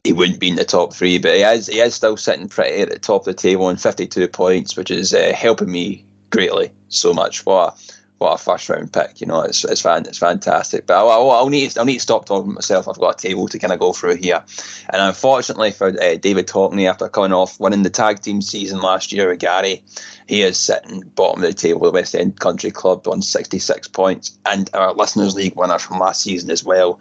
he 0.03 0.13
wouldn't 0.13 0.39
be 0.39 0.49
in 0.49 0.55
the 0.55 0.63
top 0.63 0.93
three, 0.93 1.17
but 1.17 1.35
he 1.35 1.41
is 1.41 1.67
he 1.67 1.79
is 1.79 1.95
still 1.95 2.15
sitting 2.15 2.47
pretty 2.47 2.81
at 2.81 2.89
the 2.89 2.99
top 2.99 3.21
of 3.21 3.25
the 3.25 3.33
table 3.33 3.65
on 3.65 3.77
fifty 3.77 4.07
two 4.07 4.27
points, 4.27 4.77
which 4.77 4.91
is 4.91 5.13
uh, 5.13 5.33
helping 5.35 5.71
me 5.71 6.05
greatly 6.29 6.71
so 6.89 7.13
much. 7.13 7.45
What 7.45 7.79
what 8.21 8.39
a 8.39 8.43
first 8.43 8.69
round 8.69 8.93
pick. 8.93 9.19
You 9.19 9.25
know, 9.25 9.41
it's 9.41 9.65
it's, 9.65 9.81
fan, 9.81 10.05
it's 10.05 10.19
fantastic. 10.19 10.85
But 10.85 10.99
I'll, 10.99 11.09
I'll, 11.09 11.31
I'll, 11.31 11.49
need 11.49 11.75
I'll 11.75 11.85
need 11.85 11.95
to 11.95 11.99
stop 11.99 12.25
talking 12.25 12.53
myself. 12.53 12.87
I've 12.87 12.99
got 12.99 13.15
a 13.15 13.27
table 13.27 13.47
to 13.47 13.57
kind 13.57 13.73
of 13.73 13.79
go 13.79 13.93
through 13.93 14.17
here. 14.17 14.43
And 14.91 15.01
unfortunately 15.01 15.71
for 15.71 15.87
uh, 15.87 16.17
David 16.17 16.47
Hockney, 16.47 16.87
after 16.87 17.09
coming 17.09 17.33
off 17.33 17.59
winning 17.59 17.81
the 17.81 17.89
tag 17.89 18.19
team 18.21 18.43
season 18.43 18.79
last 18.81 19.11
year 19.11 19.29
with 19.29 19.39
Gary, 19.39 19.83
he 20.27 20.43
is 20.43 20.59
sitting 20.59 21.01
bottom 21.01 21.41
of 21.43 21.47
the 21.47 21.53
table 21.53 21.81
with 21.81 21.95
West 21.95 22.13
End 22.13 22.39
Country 22.39 22.69
Club 22.69 23.07
on 23.07 23.23
66 23.23 23.87
points. 23.87 24.37
And 24.45 24.69
our 24.75 24.93
Listeners 24.93 25.33
League 25.33 25.55
winner 25.55 25.79
from 25.79 25.97
last 25.97 26.21
season 26.21 26.51
as 26.51 26.63
well, 26.63 26.99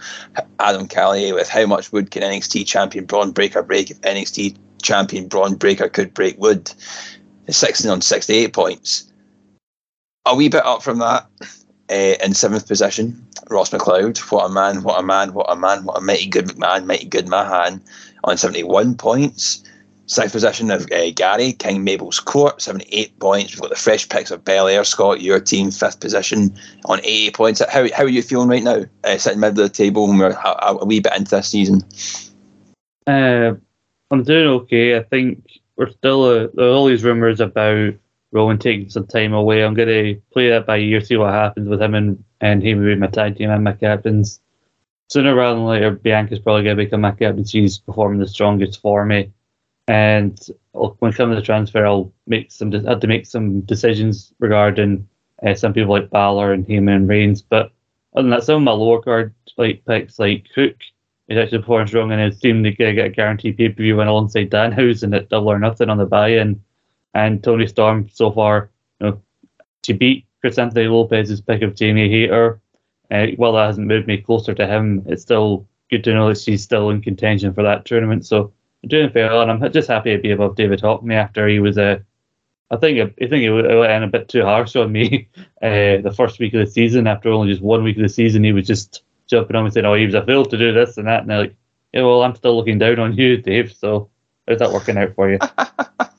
Adam 0.58 0.88
Callier, 0.88 1.34
with 1.34 1.50
how 1.50 1.66
much 1.66 1.93
wood 1.93 2.11
can 2.11 2.23
NXT 2.23 2.66
champion 2.66 3.05
Bron 3.05 3.32
Breakker 3.32 3.62
break 3.62 3.90
if 3.90 4.00
NXT 4.00 4.56
champion 4.81 5.28
Bron 5.28 5.55
Breakker 5.55 5.90
could 5.90 6.14
break 6.14 6.38
wood? 6.38 6.73
16 7.49 7.90
on 7.90 8.00
68 8.00 8.52
points 8.52 9.10
a 10.26 10.34
wee 10.34 10.49
bit 10.49 10.64
up 10.64 10.82
from 10.82 10.99
that. 10.99 11.26
Uh, 11.90 12.14
in 12.22 12.34
seventh 12.34 12.69
position, 12.69 13.26
Ross 13.50 13.70
McLeod. 13.70 14.17
What 14.31 14.46
a 14.46 14.49
man, 14.49 14.84
what 14.84 15.00
a 15.00 15.02
man, 15.02 15.34
what 15.34 15.50
a 15.50 15.56
man, 15.56 15.84
what 15.84 15.99
a 15.99 16.00
mighty 16.00 16.28
good 16.28 16.46
McMahon, 16.46 16.87
mighty 16.87 17.06
good 17.06 17.28
Mahan 17.28 17.82
on 18.22 18.37
71 18.37 18.94
points. 18.94 19.64
Sixth 20.06 20.32
position 20.32 20.70
of 20.70 20.87
uh, 20.93 21.11
Gary, 21.11 21.52
King 21.52 21.82
Mabel's 21.82 22.20
Court, 22.20 22.62
78 22.62 23.19
points. 23.19 23.52
We've 23.52 23.62
got 23.62 23.70
the 23.70 23.76
fresh 23.76 24.08
picks 24.08 24.31
of 24.31 24.44
Belair, 24.44 24.84
Scott, 24.84 25.20
your 25.20 25.40
team, 25.40 25.72
fifth 25.72 26.00
position 26.00 26.56
on 26.84 27.00
80 27.00 27.31
points. 27.32 27.62
How, 27.69 27.88
how 27.93 28.05
are 28.05 28.08
you 28.08 28.23
feeling 28.23 28.49
right 28.49 28.62
now? 28.62 28.84
Uh, 29.02 29.19
sitting 29.19 29.40
middle 29.40 29.64
of 29.64 29.69
the 29.69 29.75
table 29.75 30.06
when 30.06 30.19
we're 30.19 30.31
a, 30.31 30.76
a 30.81 30.84
wee 30.84 31.00
bit 31.00 31.16
into 31.16 31.37
this 31.37 31.49
season. 31.49 31.82
Uh, 33.06 33.55
I'm 34.12 34.23
doing 34.23 34.46
okay. 34.46 34.96
I 34.96 35.02
think 35.02 35.44
we're 35.76 35.90
still, 35.90 36.23
uh, 36.25 36.49
there 36.55 36.66
are 36.66 36.73
all 36.73 36.87
these 36.87 37.05
rumours 37.05 37.40
about 37.40 37.94
Rowan 38.32 38.59
taking 38.59 38.91
some 38.91 39.06
time 39.06 39.32
away. 39.32 39.65
I'm 39.65 39.75
going 39.75 39.88
to 39.88 40.21
play 40.32 40.49
that 40.50 40.67
by 40.67 40.79
ear, 40.79 41.00
see 41.00 41.17
what 41.17 41.32
happens 41.32 41.69
with 41.69 41.82
him 41.82 41.94
and, 41.94 42.23
and 42.41 42.62
him 42.62 42.85
be 42.85 42.94
my 42.94 43.09
tag 43.09 43.37
team 43.37 43.50
and 43.50 43.65
my 43.65 43.73
captains. 43.73 44.41
Sooner 45.09 45.35
rather 45.35 45.56
than 45.56 45.67
later, 45.67 45.91
Bianca's 45.91 46.38
probably 46.38 46.62
going 46.62 46.77
to 46.77 46.85
become 46.85 47.00
my 47.00 47.11
captain. 47.11 47.44
She's 47.44 47.79
performing 47.79 48.21
the 48.21 48.29
strongest 48.29 48.81
for 48.81 49.05
me. 49.05 49.32
And 49.88 50.38
when 50.73 51.11
it 51.11 51.17
comes 51.17 51.32
to 51.32 51.37
the 51.37 51.43
transfer, 51.43 51.85
I'll 51.85 52.12
make 52.29 52.53
some 52.53 52.73
I 52.73 52.91
have 52.91 53.00
to 53.00 53.09
make 53.09 53.27
some 53.27 53.62
decisions 53.62 54.33
regarding 54.38 55.09
uh, 55.44 55.55
some 55.55 55.73
people 55.73 55.93
like 55.93 56.11
Balor 56.11 56.53
and 56.53 56.65
Heyman 56.65 56.94
and 56.94 57.09
Reigns. 57.09 57.43
But 57.43 57.73
other 58.15 58.23
than 58.23 58.31
that, 58.31 58.44
some 58.44 58.56
of 58.56 58.62
my 58.62 58.71
lower 58.71 59.03
card 59.03 59.35
like 59.56 59.85
picks 59.85 60.21
like 60.21 60.47
Hook 60.55 60.76
is 61.29 61.38
actually 61.38 61.59
performing 61.59 61.88
strong 61.88 62.12
and 62.12 62.21
it's 62.21 62.41
seemed 62.41 62.65
to 62.65 62.71
get 62.71 62.97
a 62.99 63.09
guaranteed 63.09 63.56
pay 63.56 63.69
per 63.69 63.83
view 63.83 63.97
win 63.97 64.09
alongside 64.09 64.50
Danhausen 64.50 65.15
at 65.17 65.29
double 65.29 65.50
or 65.50 65.59
nothing 65.59 65.91
on 65.91 65.99
the 65.99 66.06
buy 66.06 66.29
in. 66.29 66.62
And 67.15 67.43
Toni 67.43 67.67
Storm 67.67 68.09
so 68.12 68.31
far, 68.31 68.71
you 69.01 69.07
know, 69.07 69.23
she 69.85 69.93
beat 69.93 70.27
Chris 70.41 70.59
Anthony 70.59 70.87
Lopez's 70.87 71.40
pick 71.40 71.62
of 71.62 71.75
Jamie 71.75 72.09
Hayter. 72.09 72.61
Uh, 73.11 73.26
while 73.37 73.52
that 73.52 73.67
hasn't 73.67 73.88
moved 73.88 74.07
me 74.07 74.19
closer 74.19 74.55
to 74.55 74.67
him, 74.67 75.02
it's 75.07 75.23
still 75.23 75.67
good 75.90 76.05
to 76.05 76.14
know 76.14 76.29
that 76.29 76.38
she's 76.38 76.62
still 76.62 76.90
in 76.90 77.02
contention 77.02 77.52
for 77.52 77.62
that 77.64 77.85
tournament. 77.85 78.25
So 78.25 78.52
I'm 78.83 78.88
doing 78.88 79.11
fair, 79.11 79.33
and 79.33 79.50
I'm 79.50 79.73
just 79.73 79.88
happy 79.88 80.17
to 80.17 80.23
be 80.23 80.31
above 80.31 80.57
David 80.57 80.81
Hockney 80.81 81.14
after 81.14 81.49
he 81.49 81.59
was 81.59 81.76
a. 81.76 81.93
Uh, 81.93 81.99
I 82.73 82.76
think 82.76 83.00
I 83.00 83.26
think 83.26 83.43
it 83.43 83.50
went 83.50 84.05
a 84.05 84.07
bit 84.07 84.29
too 84.29 84.45
harsh 84.45 84.76
on 84.76 84.93
me 84.93 85.29
uh, 85.62 85.99
the 86.02 86.14
first 86.17 86.38
week 86.38 86.55
of 86.55 86.61
the 86.61 86.71
season. 86.71 87.09
After 87.09 87.31
only 87.31 87.50
just 87.50 87.62
one 87.62 87.83
week 87.83 87.97
of 87.97 88.02
the 88.02 88.09
season, 88.09 88.45
he 88.45 88.52
was 88.52 88.67
just 88.67 89.02
jumping 89.26 89.57
on 89.57 89.64
me 89.64 89.71
saying, 89.71 89.87
"Oh, 89.87 89.95
he 89.95 90.07
was 90.07 90.14
a 90.14 90.25
fool 90.25 90.47
to 90.47 90.57
do 90.57 90.73
this 90.73 90.97
and 90.97 91.09
that." 91.09 91.23
And 91.23 91.31
they're 91.31 91.38
like, 91.40 91.57
"Yeah, 91.93 92.02
well, 92.02 92.23
I'm 92.23 92.37
still 92.37 92.57
looking 92.57 92.79
down 92.79 93.00
on 93.00 93.17
you, 93.17 93.38
Dave. 93.38 93.73
So 93.73 94.09
how's 94.47 94.61
that 94.61 94.73
working 94.73 94.99
out 94.99 95.14
for 95.17 95.31
you?" 95.31 95.38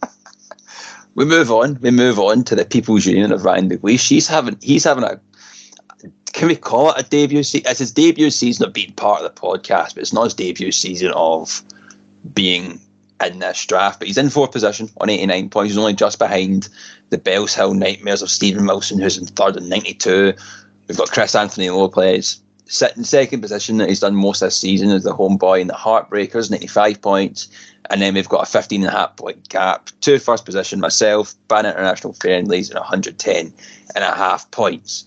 we 1.15 1.25
move 1.25 1.51
on. 1.51 1.79
We 1.81 1.91
move 1.91 2.19
on 2.19 2.43
to 2.45 2.55
the 2.55 2.65
People's 2.65 3.05
Union 3.05 3.31
of 3.31 3.45
Ryan 3.45 3.69
McLeish. 3.69 3.99
She's 3.99 4.27
having, 4.27 4.57
he's 4.61 4.83
having 4.83 5.03
a. 5.03 5.19
Can 6.33 6.47
we 6.47 6.55
call 6.55 6.91
it 6.91 7.05
a 7.05 7.09
debut 7.09 7.43
season? 7.43 7.69
It's 7.69 7.79
his 7.79 7.91
debut 7.91 8.29
season 8.31 8.65
of 8.65 8.73
being 8.73 8.93
part 8.93 9.21
of 9.21 9.35
the 9.35 9.41
podcast, 9.41 9.95
but 9.95 9.97
it's 9.97 10.13
not 10.13 10.23
his 10.23 10.33
debut 10.33 10.71
season 10.71 11.11
of 11.13 11.61
being 12.33 12.79
in 13.23 13.39
this 13.39 13.65
draft. 13.65 13.99
But 13.99 14.07
he's 14.07 14.17
in 14.17 14.29
fourth 14.29 14.51
position 14.51 14.89
on 15.01 15.09
89 15.09 15.49
points. 15.49 15.71
He's 15.71 15.77
only 15.77 15.93
just 15.93 16.19
behind 16.19 16.69
the 17.09 17.17
Bells 17.17 17.53
Hill 17.53 17.73
Nightmares 17.73 18.21
of 18.21 18.31
Stephen 18.31 18.65
Wilson, 18.65 18.99
who's 18.99 19.17
in 19.17 19.27
third 19.27 19.57
on 19.57 19.67
92. 19.67 20.33
We've 20.87 20.97
got 20.97 21.11
Chris 21.11 21.35
Anthony 21.35 21.69
Lopez 21.69 22.41
sitting 22.71 23.03
second 23.03 23.41
position 23.41 23.77
that 23.77 23.89
he's 23.89 23.99
done 23.99 24.15
most 24.15 24.39
this 24.39 24.57
season 24.57 24.89
as 24.91 25.03
the 25.03 25.13
homeboy 25.13 25.59
in 25.59 25.67
the 25.67 25.73
Heartbreakers, 25.73 26.49
95 26.49 27.01
points. 27.01 27.49
And 27.89 28.01
then 28.01 28.13
we've 28.13 28.29
got 28.29 28.47
a 28.47 28.51
15 28.51 28.81
and 28.81 28.89
a 28.89 28.97
half 28.97 29.17
point 29.17 29.49
gap 29.49 29.89
to 30.01 30.17
first 30.19 30.45
position 30.45 30.79
myself, 30.79 31.35
Ban 31.49 31.65
International 31.65 32.13
Friendlies, 32.13 32.69
and 32.69 32.79
110 32.79 33.53
and 33.93 34.03
a 34.03 34.15
half 34.15 34.49
points. 34.51 35.03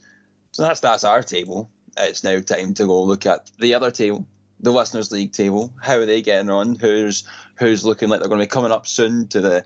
So 0.53 0.63
that's 0.63 0.81
that's 0.81 1.05
our 1.05 1.23
table. 1.23 1.71
It's 1.97 2.23
now 2.23 2.41
time 2.41 2.75
to 2.75 2.87
go 2.87 3.03
look 3.03 3.25
at 3.25 3.51
the 3.59 3.73
other 3.73 3.91
table, 3.91 4.29
the 4.61 4.71
Listeners 4.71 5.11
League 5.11 5.33
table. 5.33 5.75
How 5.81 5.97
are 5.97 6.07
they 6.07 6.21
getting 6.21 6.51
on? 6.51 6.75
Who's 6.75 7.27
who's 7.55 7.85
looking 7.85 8.11
like 8.11 8.21
they're 8.21 8.29
going 8.29 8.41
to 8.41 8.47
be 8.47 8.51
coming 8.51 8.73
up 8.73 8.87
soon 8.87 9.27
to 9.29 9.41
the 9.41 9.63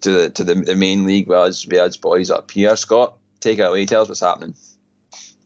to 0.00 0.10
the 0.10 0.30
to 0.30 0.42
the, 0.42 0.54
the 0.54 0.74
main 0.74 1.04
league? 1.04 1.28
Whereas 1.28 1.64
had 1.70 2.00
boys 2.00 2.30
up 2.30 2.50
here. 2.50 2.74
Scott, 2.76 3.18
take 3.40 3.58
it 3.58 3.62
away. 3.62 3.84
Tell 3.84 4.02
us 4.02 4.08
what's 4.08 4.20
happening. 4.20 4.54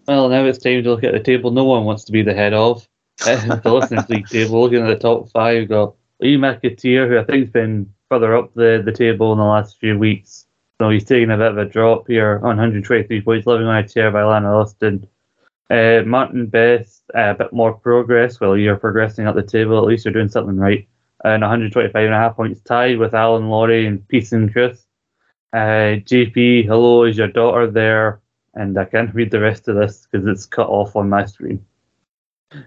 Well, 0.06 0.28
now 0.28 0.44
it's 0.44 0.58
time 0.58 0.84
to 0.84 0.90
look 0.90 1.04
at 1.04 1.12
the 1.12 1.20
table. 1.20 1.50
No 1.50 1.64
one 1.64 1.84
wants 1.84 2.04
to 2.04 2.12
be 2.12 2.22
the 2.22 2.34
head 2.34 2.54
of 2.54 2.86
the 3.18 3.60
Listeners 3.64 4.08
League 4.08 4.28
table. 4.28 4.62
Looking 4.62 4.82
at 4.82 4.86
the 4.86 4.96
top 4.96 5.30
five, 5.30 5.58
we've 5.58 5.68
got 5.68 5.94
Lee 6.20 6.36
McAteer, 6.36 7.08
who 7.08 7.18
I 7.18 7.25
think 7.25 7.44
has 7.46 7.50
been 7.50 7.92
further 8.08 8.36
up 8.36 8.54
the, 8.54 8.82
the 8.84 8.92
table 8.92 9.32
in 9.32 9.38
the 9.38 9.44
last 9.44 9.78
few 9.80 9.98
weeks. 9.98 10.46
So 10.80 10.90
he's 10.90 11.04
taking 11.04 11.30
a 11.30 11.36
bit 11.36 11.50
of 11.52 11.58
a 11.58 11.64
drop 11.64 12.06
here 12.06 12.36
on 12.36 12.56
123 12.56 13.22
points, 13.22 13.46
living 13.46 13.66
on 13.66 13.78
a 13.82 13.88
chair 13.88 14.10
by 14.10 14.22
Lana 14.22 14.60
Austin. 14.60 15.06
Uh, 15.68 16.02
Martin 16.06 16.46
Best, 16.46 17.02
uh, 17.14 17.30
a 17.30 17.34
bit 17.34 17.52
more 17.52 17.72
progress. 17.72 18.38
Well, 18.38 18.56
you're 18.56 18.76
progressing 18.76 19.26
up 19.26 19.34
the 19.34 19.42
table. 19.42 19.78
At 19.78 19.84
least 19.84 20.04
you're 20.04 20.14
doing 20.14 20.28
something 20.28 20.56
right. 20.56 20.86
And 21.25 21.40
125 21.40 22.04
and 22.04 22.14
a 22.14 22.16
half 22.16 22.36
points 22.36 22.60
tied 22.60 22.98
with 22.98 23.14
Alan 23.14 23.48
Laurie 23.48 23.86
and 23.86 24.06
Peace 24.06 24.30
and 24.32 24.52
Chris. 24.52 24.84
Uh, 25.52 25.98
JP, 26.04 26.66
hello, 26.66 27.04
is 27.04 27.16
your 27.16 27.28
daughter 27.28 27.68
there? 27.68 28.20
And 28.56 28.76
I 28.78 28.86
can't 28.86 29.14
read 29.14 29.30
the 29.30 29.40
rest 29.40 29.68
of 29.68 29.76
this 29.76 30.08
because 30.10 30.26
it's 30.26 30.46
cut 30.46 30.68
off 30.68 30.96
on 30.96 31.10
my 31.10 31.26
screen. 31.26 31.64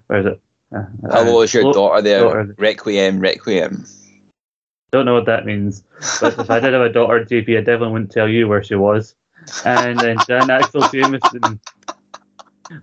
Where 0.08 0.20
is 0.20 0.26
it? 0.28 0.42
Uh, 0.72 0.86
hello, 1.10 1.42
is 1.42 1.54
your 1.54 1.74
daughter 1.74 2.02
there? 2.02 2.22
Daughter. 2.22 2.56
Requiem, 2.60 3.20
Requiem. 3.20 3.86
Don't 4.92 5.06
know 5.06 5.16
what 5.16 5.26
that 5.26 5.46
means. 5.46 5.84
But 6.22 6.38
if 6.38 6.50
I 6.50 6.60
did 6.60 6.74
have 6.74 6.84
a 6.84 6.94
daughter, 6.94 7.26
JP, 7.26 7.58
I 7.58 7.62
definitely 7.62 7.92
wouldn't 7.94 8.12
tell 8.12 8.30
you 8.30 8.48
where 8.48 8.64
she 8.64 8.76
was. 8.76 9.16
And 9.66 10.00
then 10.00 10.18
Dan 10.28 10.50
Axel 10.50 10.88
Jameson. 10.90 11.60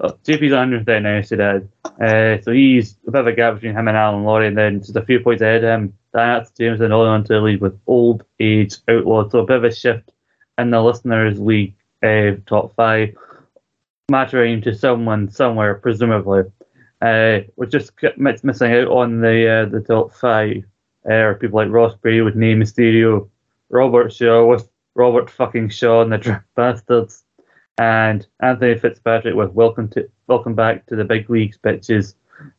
Oh, 0.00 0.18
JP's 0.24 0.50
100th 0.50 1.02
now, 1.02 1.22
she 1.22 1.36
did. 1.36 1.68
Uh, 2.00 2.42
so 2.42 2.50
he's 2.50 2.96
a 3.06 3.12
bit 3.12 3.20
of 3.20 3.26
a 3.28 3.32
gap 3.32 3.54
between 3.54 3.76
him 3.76 3.86
and 3.86 3.96
Alan 3.96 4.24
Laurie, 4.24 4.48
and 4.48 4.58
then 4.58 4.80
just 4.80 4.96
a 4.96 5.04
few 5.04 5.20
points 5.20 5.42
ahead 5.42 5.62
of 5.62 5.70
him. 5.70 5.96
Dan 6.12 6.40
Axel 6.40 6.54
Jameson 6.58 6.90
only 6.90 7.08
on 7.08 7.22
to 7.24 7.34
the 7.34 7.40
lead 7.40 7.60
with 7.60 7.78
Old 7.86 8.24
Age 8.40 8.76
Outlaw. 8.88 9.28
So 9.28 9.40
a 9.40 9.46
bit 9.46 9.58
of 9.58 9.64
a 9.64 9.72
shift 9.72 10.10
in 10.58 10.70
the 10.70 10.82
Listeners 10.82 11.38
League 11.38 11.76
uh, 12.06 12.36
top 12.46 12.74
five. 12.74 13.14
mattering 14.10 14.62
to 14.62 14.74
someone 14.74 15.28
somewhere, 15.28 15.74
presumably. 15.74 16.42
Uh, 17.02 17.40
we're 17.56 17.66
just 17.66 17.92
missing 18.16 18.72
out 18.72 18.88
on 18.88 19.20
the 19.20 19.48
uh, 19.48 19.64
the 19.66 19.80
top 19.80 20.12
five 20.12 20.64
or 21.04 21.34
people 21.34 21.56
like 21.56 21.70
Ross 21.70 21.94
Bray 21.96 22.20
with 22.20 22.34
Name 22.34 22.60
Mysterio, 22.60 23.28
Robert 23.68 24.12
Shaw 24.12 24.46
with 24.46 24.68
Robert 24.94 25.30
fucking 25.30 25.68
Shaw 25.68 26.02
and 26.02 26.12
the 26.12 26.18
Drunk 26.18 26.42
Bastards, 26.54 27.24
and 27.78 28.26
Anthony 28.40 28.78
Fitzpatrick 28.78 29.34
with 29.34 29.50
Welcome 29.50 29.88
to 29.90 30.08
Welcome 30.26 30.54
Back 30.54 30.86
to 30.86 30.96
the 30.96 31.04
Big 31.04 31.28
Leagues 31.28 31.58
bitches. 31.58 32.14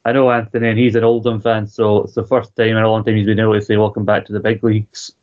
I 0.06 0.12
know 0.12 0.32
Anthony, 0.32 0.70
and 0.70 0.80
he's 0.80 0.96
an 0.96 1.04
Oldham 1.04 1.40
fan, 1.40 1.68
so 1.68 2.04
it's 2.04 2.16
the 2.16 2.26
first 2.26 2.56
time 2.56 2.70
in 2.70 2.78
a 2.78 2.90
long 2.90 3.04
time 3.04 3.16
he's 3.16 3.26
been 3.26 3.40
able 3.40 3.54
to 3.54 3.62
say 3.62 3.78
"Welcome 3.78 4.06
back 4.06 4.26
to 4.26 4.34
the 4.34 4.40
big 4.40 4.64
leagues." 4.64 5.14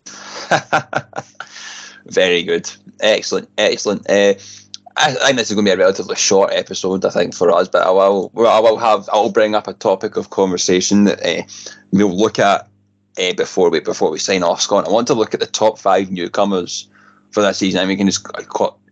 Very 2.06 2.42
good, 2.42 2.70
excellent, 3.00 3.48
excellent. 3.58 4.08
Uh, 4.10 4.34
I, 4.96 5.12
think 5.12 5.38
this 5.38 5.50
is 5.50 5.54
going 5.54 5.64
to 5.64 5.70
be 5.70 5.74
a 5.74 5.78
relatively 5.78 6.16
short 6.16 6.52
episode, 6.52 7.04
I 7.04 7.10
think, 7.10 7.34
for 7.34 7.50
us. 7.50 7.68
But 7.68 7.86
I 7.86 7.90
will, 7.90 8.30
I 8.36 8.60
will 8.60 8.76
have, 8.76 9.08
I 9.12 9.16
will 9.16 9.32
bring 9.32 9.54
up 9.54 9.66
a 9.66 9.72
topic 9.72 10.16
of 10.16 10.30
conversation 10.30 11.04
that 11.04 11.24
uh, 11.24 11.42
we'll 11.90 12.16
look 12.16 12.38
at 12.38 12.68
uh, 13.18 13.32
before 13.34 13.70
we 13.70 13.80
before 13.80 14.10
we 14.10 14.18
sign 14.18 14.42
off, 14.42 14.60
Scott. 14.60 14.86
I 14.86 14.90
want 14.90 15.06
to 15.08 15.14
look 15.14 15.34
at 15.34 15.40
the 15.40 15.46
top 15.46 15.78
five 15.78 16.10
newcomers 16.10 16.88
for 17.32 17.42
this 17.42 17.58
season, 17.58 17.80
and 17.80 17.88
we 17.88 17.96
can 17.96 18.06
just 18.06 18.26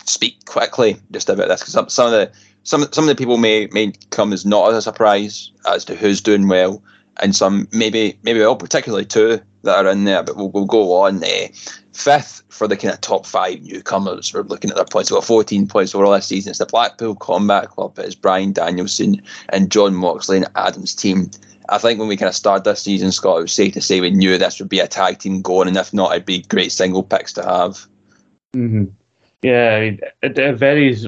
speak 0.05 0.45
quickly 0.47 1.01
just 1.13 1.29
about 1.29 1.49
this 1.49 1.61
because 1.61 1.75
some, 1.75 1.89
some 1.89 2.07
of 2.07 2.13
the 2.13 2.33
some 2.65 2.87
some 2.93 3.05
of 3.05 3.09
the 3.09 3.15
people 3.15 3.39
may 3.39 3.69
may 3.73 3.93
come 4.11 4.33
as 4.33 4.45
not 4.45 4.71
as 4.71 4.79
a 4.79 4.83
surprise 4.83 5.51
as 5.67 5.85
to 5.85 5.95
who's 5.95 6.21
doing 6.21 6.49
well, 6.49 6.83
and 7.21 7.37
some 7.37 7.69
maybe 7.73 8.19
maybe 8.23 8.41
well, 8.41 8.57
particularly 8.57 9.05
two 9.05 9.41
that 9.63 9.87
are 9.87 9.91
in 9.91 10.05
there. 10.05 10.23
But 10.23 10.37
we'll, 10.37 10.51
we'll 10.51 10.67
go 10.67 11.03
on. 11.03 11.23
Uh, 11.23 11.49
fifth 11.93 12.43
for 12.49 12.67
the 12.67 12.77
kind 12.77 12.93
of 12.93 13.01
top 13.01 13.27
five 13.27 13.63
newcomers. 13.63 14.33
We're 14.33 14.43
looking 14.43 14.71
at 14.71 14.77
their 14.77 14.85
points. 14.85 15.11
We've 15.11 15.19
got 15.19 15.27
14 15.27 15.67
points 15.67 15.95
overall 15.95 16.13
this 16.13 16.27
season. 16.27 16.51
It's 16.51 16.59
the 16.59 16.67
Blackpool 16.67 17.15
Combat 17.17 17.69
Club. 17.69 17.99
It's 17.99 18.15
Bryan 18.15 18.53
Danielson 18.53 19.23
and 19.51 19.71
Jon 19.71 19.95
Moxley 19.95 20.39
and 20.39 20.47
Adam's 20.57 20.95
team. 20.95 21.31
I 21.69 21.79
think 21.79 21.99
when 21.99 22.09
we 22.09 22.17
kind 22.17 22.29
of 22.29 22.35
started 22.35 22.65
this 22.65 22.83
season, 22.83 23.13
Scott, 23.13 23.39
it 23.39 23.43
was 23.43 23.53
safe 23.53 23.75
to 23.75 23.81
say 23.81 24.01
we 24.01 24.11
knew 24.11 24.37
this 24.37 24.59
would 24.59 24.69
be 24.69 24.81
a 24.81 24.89
tag 24.89 25.19
team 25.19 25.43
going, 25.43 25.69
and 25.69 25.77
if 25.77 25.95
not, 25.95 26.13
it'd 26.13 26.27
be 26.27 26.43
great 26.43 26.73
single 26.73 27.03
picks 27.03 27.33
to 27.35 27.45
have. 27.45 27.87
Mm-hmm. 28.55 28.85
Yeah, 29.43 29.79
it, 29.79 30.01
it, 30.23 30.57
varies 30.57 31.07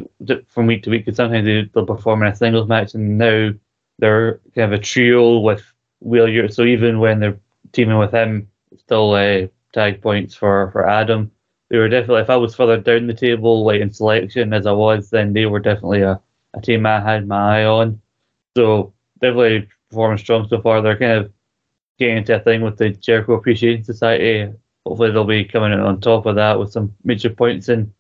from 0.49 0.67
week 0.67 0.83
to 0.85 0.91
week 0.91 1.05
because 1.05 1.17
sometimes 1.17 1.45
they, 1.45 1.71
will 1.73 1.87
perform 1.87 2.23
in 2.23 2.33
a 2.33 2.37
singles 2.37 2.69
match, 2.69 2.95
and 2.95 3.19
now 3.19 3.51
they're 3.99 4.41
kind 4.55 4.73
of 4.73 4.81
a 4.81 4.83
trio 4.83 5.39
with 5.39 5.63
Will 6.01 6.49
So 6.51 6.65
even 6.65 6.99
when 6.99 7.21
they're 7.21 7.39
teaming 7.75 7.99
with 7.99 8.13
him, 8.13 8.49
still 8.79 9.13
uh, 9.13 9.47
tag 9.73 10.01
points 10.01 10.35
for, 10.35 10.71
for 10.73 10.89
Adam. 10.89 11.31
They 11.69 11.79
were 11.79 11.89
definitely, 11.89 12.23
if 12.23 12.31
I 12.31 12.37
was 12.37 12.55
further 12.55 12.79
down 12.79 13.07
the 13.07 13.15
table, 13.15 13.65
like 13.65 13.81
in 13.81 13.93
selection 13.93 14.53
as 14.53 14.67
I 14.67 14.73
was, 14.73 15.11
then 15.11 15.33
they 15.33 15.47
were 15.47 15.61
definitely 15.61 16.03
a, 16.03 16.21
a 16.55 16.61
team 16.61 16.87
I 16.87 17.01
had 17.01 17.27
my 17.27 17.61
eye 17.61 17.65
on. 17.65 18.01
So 18.57 18.93
definitely 19.21 19.69
performing 19.91 20.19
strong 20.19 20.49
so 20.49 20.61
far. 20.61 20.81
They're 20.81 20.99
kind 20.99 21.13
of 21.13 21.33
getting 21.99 22.19
into 22.19 22.37
a 22.37 22.41
thing 22.41 22.63
with 22.63 22.79
the 22.79 22.91
Jericho 22.91 23.35
Appreciation 23.35 23.85
Society. 23.85 24.53
Hopefully, 24.87 25.11
they'll 25.11 25.25
be 25.25 25.45
coming 25.45 25.73
in 25.73 25.81
on 25.81 26.01
top 26.01 26.27
of 26.27 26.37
that 26.37 26.59
with 26.59 26.73
some 26.73 26.95
major 27.05 27.31
points. 27.31 27.69
And 27.69 27.93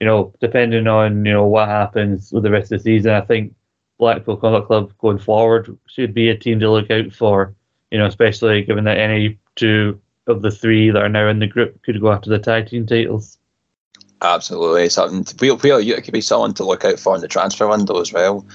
you 0.00 0.06
know, 0.06 0.32
depending 0.40 0.86
on 0.86 1.24
you 1.24 1.32
know 1.32 1.46
what 1.46 1.68
happens 1.68 2.32
with 2.32 2.42
the 2.42 2.50
rest 2.50 2.72
of 2.72 2.78
the 2.78 2.84
season, 2.84 3.12
I 3.12 3.20
think 3.20 3.54
Blackpool 3.98 4.36
Combat 4.36 4.66
Club 4.66 4.92
going 4.98 5.18
forward 5.18 5.78
should 5.86 6.14
be 6.14 6.30
a 6.30 6.36
team 6.36 6.58
to 6.60 6.70
look 6.70 6.90
out 6.90 7.12
for. 7.12 7.54
You 7.92 7.98
know, 7.98 8.06
especially 8.06 8.62
given 8.62 8.84
that 8.84 8.98
any 8.98 9.38
two 9.54 10.00
of 10.26 10.42
the 10.42 10.50
three 10.50 10.90
that 10.90 11.02
are 11.02 11.08
now 11.08 11.28
in 11.28 11.38
the 11.38 11.46
group 11.46 11.82
could 11.82 12.00
go 12.00 12.10
after 12.10 12.30
the 12.30 12.38
tag 12.38 12.68
team 12.68 12.86
titles. 12.86 13.38
Absolutely, 14.22 14.88
something. 14.88 15.26
We, 15.40 15.50
we, 15.52 15.92
it 15.92 16.04
could 16.04 16.14
be 16.14 16.20
someone 16.20 16.54
to 16.54 16.64
look 16.64 16.84
out 16.84 16.98
for 16.98 17.14
in 17.14 17.20
the 17.20 17.28
transfer 17.28 17.68
window 17.68 18.00
as 18.00 18.12
well 18.12 18.46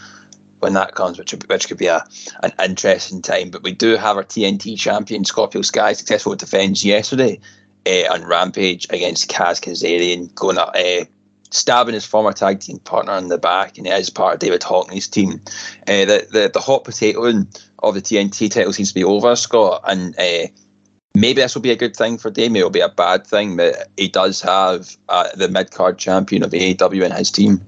when 0.60 0.74
that 0.74 0.96
comes, 0.96 1.20
which 1.20 1.34
which 1.34 1.68
could 1.68 1.78
be 1.78 1.88
a 1.88 2.04
an 2.42 2.52
interesting 2.64 3.22
time. 3.22 3.52
But 3.52 3.64
we 3.64 3.74
do 3.74 3.96
have 3.96 4.18
our 4.18 4.24
TNT 4.24 4.78
champion 4.78 5.26
Scorpio 5.26 5.62
Sky 5.62 5.94
successful 5.94 6.36
defence 6.36 6.84
yesterday 6.84 7.40
uh, 7.86 8.14
on 8.14 8.26
Rampage 8.26 8.88
against 8.90 9.30
Kaz 9.30 9.62
Kazarian, 9.62 10.34
going 10.36 10.58
up, 10.58 10.74
uh, 10.76 11.06
stabbing 11.52 11.94
his 11.94 12.06
former 12.06 12.34
tag 12.34 12.60
team 12.60 12.80
partner 12.80 13.18
in 13.18 13.28
the 13.28 13.38
back, 13.38 13.78
and 13.78 13.88
it 13.88 13.94
is 13.94 14.10
part 14.10 14.36
of 14.36 14.40
David 14.40 14.62
Hockney's 14.62 15.08
team. 15.08 15.42
Uh, 15.88 16.06
the, 16.06 16.28
the 16.32 16.52
the 16.54 16.62
hot 16.62 16.86
potato 16.86 17.26
of 17.84 17.94
the 17.94 18.02
TNT 18.02 18.52
title 18.52 18.74
seems 18.74 18.90
to 18.90 18.96
be 18.96 19.04
over, 19.04 19.36
Scott, 19.36 19.82
and. 19.86 20.18
Uh, 20.20 20.48
maybe 21.16 21.42
this 21.42 21.56
will 21.56 21.64
be 21.64 21.72
a 21.72 21.76
good 21.76 21.96
thing 21.96 22.18
for 22.18 22.30
Damien. 22.30 22.58
It'll 22.58 22.70
be 22.70 22.80
a 22.80 22.90
bad 22.90 23.26
thing, 23.26 23.58
but 23.58 23.90
he 23.98 24.08
does 24.08 24.40
have 24.42 24.96
uh, 25.10 25.30
the 25.36 25.50
mid 25.50 25.72
card 25.72 25.98
champion 25.98 26.44
of 26.44 26.52
AEW 26.52 27.04
in 27.04 27.12
his 27.12 27.32
team. 27.32 27.60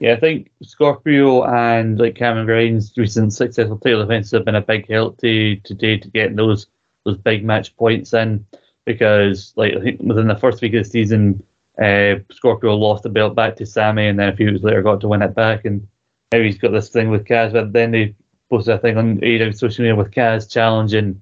Yeah, 0.00 0.12
I 0.12 0.20
think 0.20 0.50
Scorpio 0.62 1.44
and 1.44 1.98
like 1.98 2.16
Cameron 2.16 2.46
Grimes' 2.46 2.92
recent 2.96 3.32
successful 3.32 3.78
title 3.78 4.02
defenses 4.02 4.32
have 4.32 4.44
been 4.44 4.54
a 4.54 4.60
big 4.60 4.88
help 4.88 5.18
to 5.22 5.56
today 5.56 5.96
to 5.96 6.08
get 6.10 6.36
those 6.36 6.66
those 7.04 7.16
big 7.16 7.44
match 7.44 7.74
points 7.76 8.12
in 8.12 8.44
because 8.84 9.52
like 9.56 9.74
I 9.74 9.80
think 9.80 10.02
within 10.02 10.28
the 10.28 10.36
first 10.36 10.60
week 10.60 10.74
of 10.74 10.84
the 10.84 10.90
season, 10.90 11.42
uh, 11.78 12.16
Scorpio 12.30 12.74
lost 12.74 13.04
the 13.04 13.08
belt 13.08 13.34
back 13.34 13.56
to 13.56 13.66
Sammy 13.66 14.08
and 14.08 14.18
then 14.18 14.28
a 14.28 14.36
few 14.36 14.50
weeks 14.50 14.62
later 14.62 14.82
got 14.82 15.00
to 15.00 15.08
win 15.08 15.22
it 15.22 15.34
back 15.34 15.64
and 15.64 15.86
now 16.32 16.40
he's 16.42 16.58
got 16.58 16.72
this 16.72 16.90
thing 16.90 17.08
with 17.08 17.24
Kaz. 17.24 17.52
But 17.52 17.72
then 17.72 17.92
they 17.92 18.14
posted 18.50 18.74
a 18.74 18.78
thing 18.78 18.96
on 18.96 19.18
AEW 19.18 19.56
social 19.56 19.82
media 19.82 19.96
with 19.96 20.10
Kaz 20.10 20.50
challenging 20.50 21.20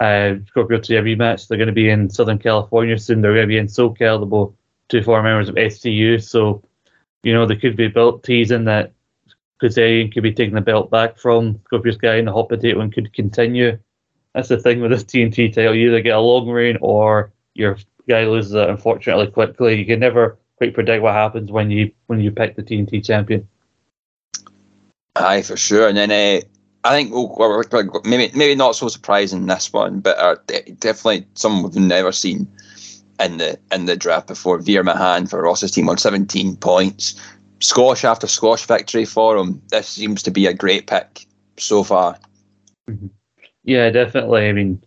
uh, 0.00 0.34
Scorpio 0.46 0.78
to 0.78 0.96
a 0.96 1.02
rematch. 1.02 1.46
They're 1.46 1.58
going 1.58 1.68
to 1.68 1.72
be 1.72 1.90
in 1.90 2.10
Southern 2.10 2.38
California 2.38 2.98
soon. 2.98 3.20
They're 3.20 3.34
going 3.34 3.44
to 3.44 3.48
be 3.48 3.58
in 3.58 3.66
SoCal. 3.66 4.20
The 4.20 4.26
both 4.26 4.54
two 4.88 5.02
former 5.02 5.28
members 5.28 5.48
of 5.48 5.54
SCU. 5.54 6.22
So 6.22 6.62
you 7.22 7.32
know, 7.32 7.46
there 7.46 7.58
could 7.58 7.76
be 7.76 7.88
belt 7.88 8.22
teasing 8.22 8.64
that 8.64 8.92
Kazarian 9.62 10.12
could 10.12 10.22
be 10.22 10.32
taking 10.32 10.54
the 10.54 10.60
belt 10.60 10.90
back 10.90 11.18
from 11.18 11.60
Scorpio 11.66 11.92
Sky 11.92 12.16
and 12.16 12.28
the 12.28 12.32
hot 12.32 12.48
potato 12.48 12.80
and 12.80 12.92
could 12.92 13.12
continue. 13.12 13.78
That's 14.34 14.48
the 14.48 14.58
thing 14.58 14.80
with 14.80 14.90
this 14.90 15.04
TNT 15.04 15.52
title. 15.52 15.74
You 15.74 15.88
either 15.88 16.00
get 16.00 16.16
a 16.16 16.20
long 16.20 16.48
reign 16.48 16.78
or 16.80 17.32
your 17.54 17.78
guy 18.08 18.24
loses 18.24 18.54
it 18.54 18.70
unfortunately 18.70 19.26
quickly. 19.26 19.78
You 19.78 19.84
can 19.84 20.00
never 20.00 20.38
quite 20.56 20.72
predict 20.72 21.02
what 21.02 21.14
happens 21.14 21.50
when 21.50 21.70
you 21.70 21.90
when 22.06 22.20
you 22.20 22.30
pick 22.30 22.56
the 22.56 22.62
TNT 22.62 23.04
champion. 23.04 23.48
Aye, 25.16 25.42
for 25.42 25.56
sure. 25.56 25.88
And 25.88 25.96
then 25.96 26.10
uh, 26.10 26.40
I 26.84 26.96
think 26.96 27.12
we'll, 27.12 28.02
maybe 28.04 28.30
maybe 28.36 28.54
not 28.54 28.76
so 28.76 28.88
surprising 28.88 29.46
this 29.46 29.72
one, 29.72 30.00
but 30.00 30.18
uh, 30.18 30.36
definitely 30.78 31.26
someone 31.34 31.64
we've 31.64 31.76
never 31.76 32.12
seen 32.12 32.48
in 33.18 33.36
the 33.38 33.58
in 33.72 33.86
the 33.86 33.96
draft 33.96 34.28
before. 34.28 34.58
Veer 34.58 34.82
Mahaan 34.82 35.28
for 35.28 35.42
Ross's 35.42 35.70
team 35.70 35.88
on 35.88 35.98
17 35.98 36.56
points. 36.56 37.20
Squash 37.60 38.04
after 38.04 38.26
squash 38.26 38.64
victory 38.64 39.04
for 39.04 39.36
him. 39.36 39.60
This 39.68 39.88
seems 39.88 40.22
to 40.22 40.30
be 40.30 40.46
a 40.46 40.54
great 40.54 40.86
pick 40.86 41.26
so 41.58 41.84
far. 41.84 42.18
Mm-hmm. 42.88 43.08
Yeah, 43.64 43.90
definitely. 43.90 44.48
I 44.48 44.52
mean, 44.52 44.82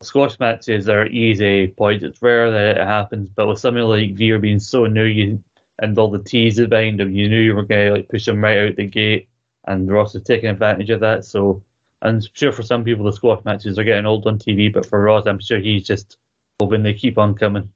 squash 0.00 0.38
matches 0.38 0.88
are 0.88 1.06
easy 1.08 1.68
points. 1.68 2.04
It's 2.04 2.22
rare 2.22 2.50
that 2.50 2.78
it 2.78 2.86
happens, 2.86 3.28
but 3.28 3.46
with 3.46 3.58
something 3.58 3.82
like 3.82 4.14
Veer 4.14 4.38
being 4.38 4.60
so 4.60 4.86
new 4.86 5.04
you, 5.04 5.44
and 5.80 5.96
all 5.98 6.10
the 6.10 6.22
teases 6.22 6.66
behind 6.68 7.00
him, 7.00 7.12
you 7.12 7.28
knew 7.28 7.40
you 7.40 7.54
were 7.54 7.62
going 7.62 7.86
to 7.86 7.92
like 7.92 8.08
push 8.08 8.26
him 8.26 8.42
right 8.42 8.58
out 8.58 8.76
the 8.76 8.86
gate, 8.86 9.28
and 9.68 9.90
Ross 9.90 10.14
is 10.14 10.22
taking 10.22 10.48
advantage 10.48 10.90
of 10.90 11.00
that. 11.00 11.24
So 11.24 11.62
I'm 12.02 12.20
sure 12.32 12.52
for 12.52 12.62
some 12.62 12.84
people 12.84 13.04
the 13.04 13.12
squash 13.12 13.44
matches 13.44 13.78
are 13.78 13.84
getting 13.84 14.06
old 14.06 14.26
on 14.26 14.38
TV, 14.38 14.72
but 14.72 14.86
for 14.86 15.00
Ross, 15.00 15.26
I'm 15.26 15.38
sure 15.38 15.58
he's 15.58 15.86
just 15.86 16.16
hoping 16.60 16.82
they 16.82 16.94
keep 16.94 17.18
on 17.18 17.34
coming. 17.34 17.72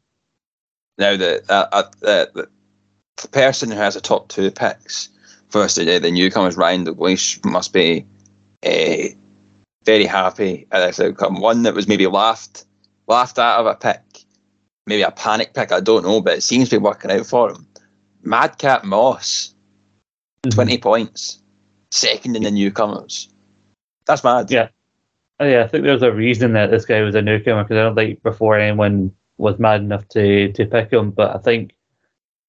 Now, 0.98 1.16
the, 1.16 1.42
uh, 1.48 1.68
uh, 1.72 1.82
the, 2.00 2.48
the 3.16 3.28
person 3.28 3.70
who 3.70 3.76
has 3.76 3.94
the 3.94 4.00
top 4.00 4.28
two 4.28 4.50
picks 4.50 5.08
first 5.48 5.76
today, 5.76 5.98
the 5.98 6.10
newcomers, 6.10 6.56
Ryan 6.56 6.84
Douglas, 6.84 7.38
must 7.44 7.72
be 7.72 8.06
uh, 8.64 9.08
very 9.84 10.04
happy 10.04 10.66
at 10.72 10.86
this 10.86 11.00
outcome. 11.00 11.40
One 11.40 11.62
that 11.62 11.74
was 11.74 11.88
maybe 11.88 12.06
laughed 12.06 12.64
after 13.08 13.40
that, 13.42 13.56
have 13.56 13.66
a 13.66 13.74
pick, 13.74 14.24
maybe 14.86 15.02
a 15.02 15.10
panic 15.10 15.54
pick. 15.54 15.72
I 15.72 15.80
don't 15.80 16.04
know, 16.04 16.20
but 16.20 16.38
it 16.38 16.42
seems 16.42 16.70
to 16.70 16.76
be 16.76 16.84
working 16.84 17.10
out 17.10 17.26
for 17.26 17.50
him. 17.50 17.66
Madcap 18.22 18.84
Moss, 18.84 19.52
Mm-hmm. 20.44 20.56
20 20.56 20.78
points, 20.78 21.41
second 21.92 22.36
in 22.36 22.42
the 22.42 22.50
newcomers. 22.50 23.28
That's 24.06 24.24
mad. 24.24 24.50
Yeah. 24.50 24.68
Oh, 25.40 25.46
yeah, 25.46 25.64
I 25.64 25.68
think 25.68 25.84
there's 25.84 26.02
a 26.02 26.12
reason 26.12 26.52
that 26.52 26.70
this 26.70 26.84
guy 26.84 27.00
was 27.02 27.14
a 27.14 27.22
newcomer 27.22 27.64
because 27.64 27.76
I 27.76 27.82
don't 27.82 27.94
think 27.94 28.22
before 28.22 28.58
anyone 28.58 29.14
was 29.38 29.58
mad 29.58 29.80
enough 29.80 30.06
to, 30.08 30.52
to 30.52 30.66
pick 30.66 30.92
him. 30.92 31.10
But 31.10 31.34
I 31.34 31.38
think 31.38 31.74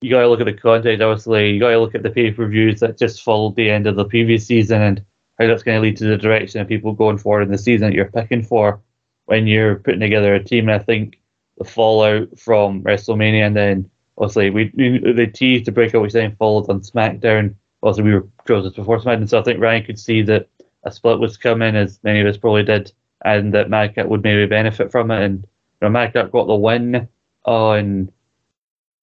you 0.02 0.10
got 0.10 0.22
to 0.22 0.28
look 0.28 0.42
at 0.42 0.46
the 0.46 0.54
context. 0.54 1.02
Obviously, 1.02 1.52
you 1.52 1.60
got 1.60 1.72
to 1.72 1.80
look 1.80 1.96
at 1.96 2.04
the 2.04 2.10
pay 2.10 2.32
per 2.32 2.48
views 2.48 2.80
that 2.82 2.98
just 2.98 3.24
followed 3.24 3.56
the 3.56 3.70
end 3.70 3.88
of 3.88 3.96
the 3.96 4.06
previous 4.06 4.46
season 4.46 4.82
and 4.82 5.06
how 5.40 5.48
that's 5.48 5.64
going 5.64 5.78
to 5.78 5.82
lead 5.82 5.98
to 5.98 6.06
the 6.06 6.18
direction 6.18 6.62
of 6.62 6.68
people 6.68 6.94
going 6.94 7.18
forward 7.18 7.44
in 7.44 7.52
the 7.52 7.58
season 7.58 7.88
that 7.88 7.96
you're 7.96 8.12
picking 8.12 8.44
for 8.44 8.82
when 9.26 9.48
you're 9.48 9.76
putting 9.76 10.00
together 10.00 10.36
a 10.36 10.44
team. 10.44 10.70
And 10.70 10.80
I 10.80 10.84
think 10.84 11.20
the 11.58 11.64
fallout 11.64 12.38
from 12.38 12.84
WrestleMania 12.84 13.48
and 13.48 13.56
then 13.56 13.90
obviously 14.18 14.50
we, 14.50 14.72
we 14.76 15.14
the 15.14 15.28
teased 15.28 15.66
the 15.66 15.72
breakout 15.72 16.02
which 16.02 16.14
then 16.14 16.36
followed 16.36 16.70
on 16.70 16.82
SmackDown. 16.82 17.56
Also, 17.84 18.02
we 18.02 18.13
were 18.13 18.25
closest 18.46 18.78
before 18.78 18.98
SmackDown, 18.98 19.28
so 19.28 19.40
I 19.40 19.44
think 19.44 19.60
Ryan 19.60 19.84
could 19.84 20.00
see 20.00 20.22
that 20.22 20.48
a 20.86 20.92
split 20.92 21.20
was 21.20 21.36
coming, 21.36 21.75
as 21.75 22.00
many 22.02 22.22
of 22.22 22.28
us 22.28 22.38
probably 22.38 22.63
did, 22.63 22.94
and 23.25 23.54
that 23.54 23.70
Madcap 23.70 24.08
would 24.08 24.24
maybe 24.24 24.46
benefit 24.46 24.90
from 24.90 25.12
it. 25.12 25.22
And 25.22 25.40
you 25.44 25.50
know, 25.82 25.90
Madcap 25.90 26.32
got 26.32 26.48
the 26.48 26.56
win 26.56 27.10
on 27.44 28.10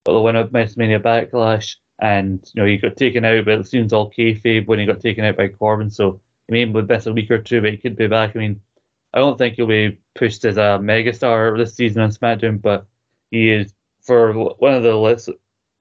got 0.07 0.13
the 0.15 0.21
win 0.23 0.37
of 0.37 0.49
WrestleMania 0.49 1.03
Backlash, 1.03 1.77
and 1.99 2.51
you 2.55 2.63
know 2.63 2.67
he 2.67 2.79
got 2.79 2.97
taken 2.97 3.23
out, 3.23 3.45
but 3.45 3.61
it 3.61 3.69
seems 3.69 3.93
all 3.93 4.11
kayfabe 4.11 4.67
when 4.67 4.79
he 4.79 4.87
got 4.87 5.03
taken 5.03 5.27
out 5.27 5.37
by 5.37 5.49
Corbin. 5.49 5.91
So 5.91 6.23
he 6.49 6.53
may 6.53 6.61
have 6.61 6.89
miss 6.89 7.05
a 7.05 7.13
week 7.13 7.31
or 7.31 7.43
two, 7.43 7.61
but 7.61 7.73
he 7.73 7.77
could 7.77 7.97
be 7.97 8.07
back. 8.07 8.35
I 8.35 8.39
mean, 8.39 8.63
I 9.13 9.19
don't 9.19 9.37
think 9.37 9.57
he'll 9.57 9.67
be 9.67 10.01
pushed 10.15 10.43
as 10.47 10.57
a 10.57 10.81
megastar 10.81 11.59
this 11.59 11.75
season 11.75 12.01
on 12.01 12.11
SmackDown, 12.13 12.63
but 12.63 12.87
he 13.31 13.51
is 13.51 13.75
for 14.01 14.33
one 14.33 14.73
of 14.73 14.83
the 14.83 14.97
lists, 14.97 15.29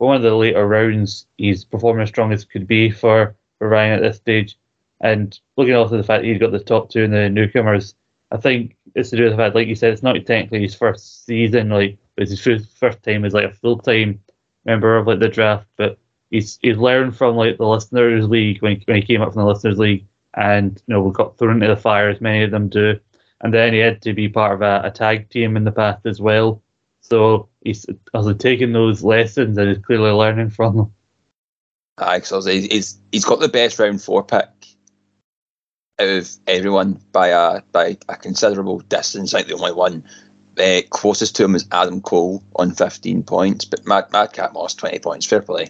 one 0.08 0.16
of 0.16 0.22
the 0.24 0.36
later 0.36 0.68
rounds. 0.68 1.28
He's 1.38 1.64
performing 1.64 2.04
as 2.04 2.10
strong 2.10 2.32
as 2.32 2.46
could 2.46 2.68
be 2.68 2.90
for, 2.90 3.36
for 3.58 3.70
Ryan 3.70 3.94
at 3.94 4.02
this 4.02 4.18
stage. 4.18 4.58
And 5.02 5.38
looking 5.56 5.76
also 5.76 5.96
at 5.96 5.98
the 6.00 6.04
fact 6.04 6.24
that 6.24 6.28
he's 6.28 6.40
got 6.40 6.52
the 6.52 6.60
top 6.60 6.90
two 6.90 7.04
in 7.04 7.12
the 7.12 7.30
newcomers, 7.30 7.96
I 8.32 8.38
think 8.38 8.76
it's 8.96 9.10
to 9.12 9.18
do 9.18 9.24
with 9.24 9.34
the 9.34 9.38
fact, 9.38 9.56
like 9.56 9.68
you 9.68 9.76
said, 9.76 9.94
it's 9.94 10.04
not 10.04 10.16
technically 10.26 10.62
his 10.62 10.76
first 10.76 11.26
season, 11.26 11.70
like 11.70 11.98
it's 12.18 12.32
his 12.32 12.42
first, 12.42 12.78
first 12.78 13.02
time 13.04 13.26
as 13.26 13.34
like 13.34 13.46
a 13.46 13.54
full 13.54 13.78
time 13.78 14.20
member 14.66 14.98
of 14.98 15.08
like 15.08 15.20
the 15.20 15.30
draft, 15.30 15.68
but 15.78 15.98
he's 16.30 16.60
he's 16.62 16.78
learned 16.78 17.16
from 17.16 17.36
like 17.36 17.58
the 17.58 17.66
listeners 17.66 18.28
league 18.28 18.62
when 18.62 18.78
he, 18.78 18.84
when 18.86 18.98
he 18.98 19.08
came 19.08 19.22
up 19.22 19.34
from 19.34 19.42
the 19.44 19.48
listeners 19.48 19.80
league, 19.80 20.06
and 20.36 20.82
you 20.88 20.94
know 20.94 21.02
we 21.02 21.12
got 21.12 21.38
thrown 21.38 21.56
into 21.56 21.68
the 21.68 21.78
fire 21.78 22.10
as 22.10 22.22
many 22.22 22.44
of 22.44 22.52
them 22.52 22.70
do, 22.70 23.00
and 23.42 23.54
then 23.54 23.74
he 23.74 23.80
had 23.80 24.02
to 24.02 24.14
be 24.14 24.30
part 24.30 24.54
of 24.54 24.62
a, 24.62 24.82
a 24.88 24.92
tag 24.92 25.30
team 25.30 25.58
in 25.58 25.64
the 25.64 25.72
past 25.72 26.06
as 26.06 26.22
well. 26.22 26.62
So 27.02 27.50
he's 27.64 27.86
also 28.14 28.34
taking 28.34 28.74
those 28.74 29.04
lessons 29.04 29.58
and 29.58 29.70
he's 29.70 29.86
clearly 29.86 30.12
learning 30.12 30.52
from 30.52 30.76
them. 30.76 30.94
Aye, 31.98 32.22
so 32.22 32.42
he's, 32.42 32.98
he's 33.12 33.26
got 33.26 33.40
the 33.40 33.50
best 33.50 33.80
round 33.80 34.02
four 34.02 34.24
pick 34.24 34.48
out 36.00 36.08
of 36.08 36.32
everyone 36.48 37.02
by 37.12 37.28
a 37.28 37.62
by 37.72 37.98
a 38.08 38.16
considerable 38.16 38.80
distance. 38.80 39.34
I 39.34 39.40
think 39.40 39.50
the 39.50 39.56
only 39.56 39.74
one 39.74 40.04
uh, 40.58 40.82
closest 40.90 41.36
to 41.36 41.46
him 41.46 41.56
is 41.56 41.68
Adam 41.72 42.02
Cole 42.02 42.44
on 42.56 42.72
15 42.72 43.24
points, 43.24 43.66
but 43.66 43.86
Mad, 43.86 44.12
Madcap 44.12 44.54
Moss 44.54 44.74
20 44.76 45.00
points. 45.00 45.26
Fair 45.26 45.42
play, 45.42 45.68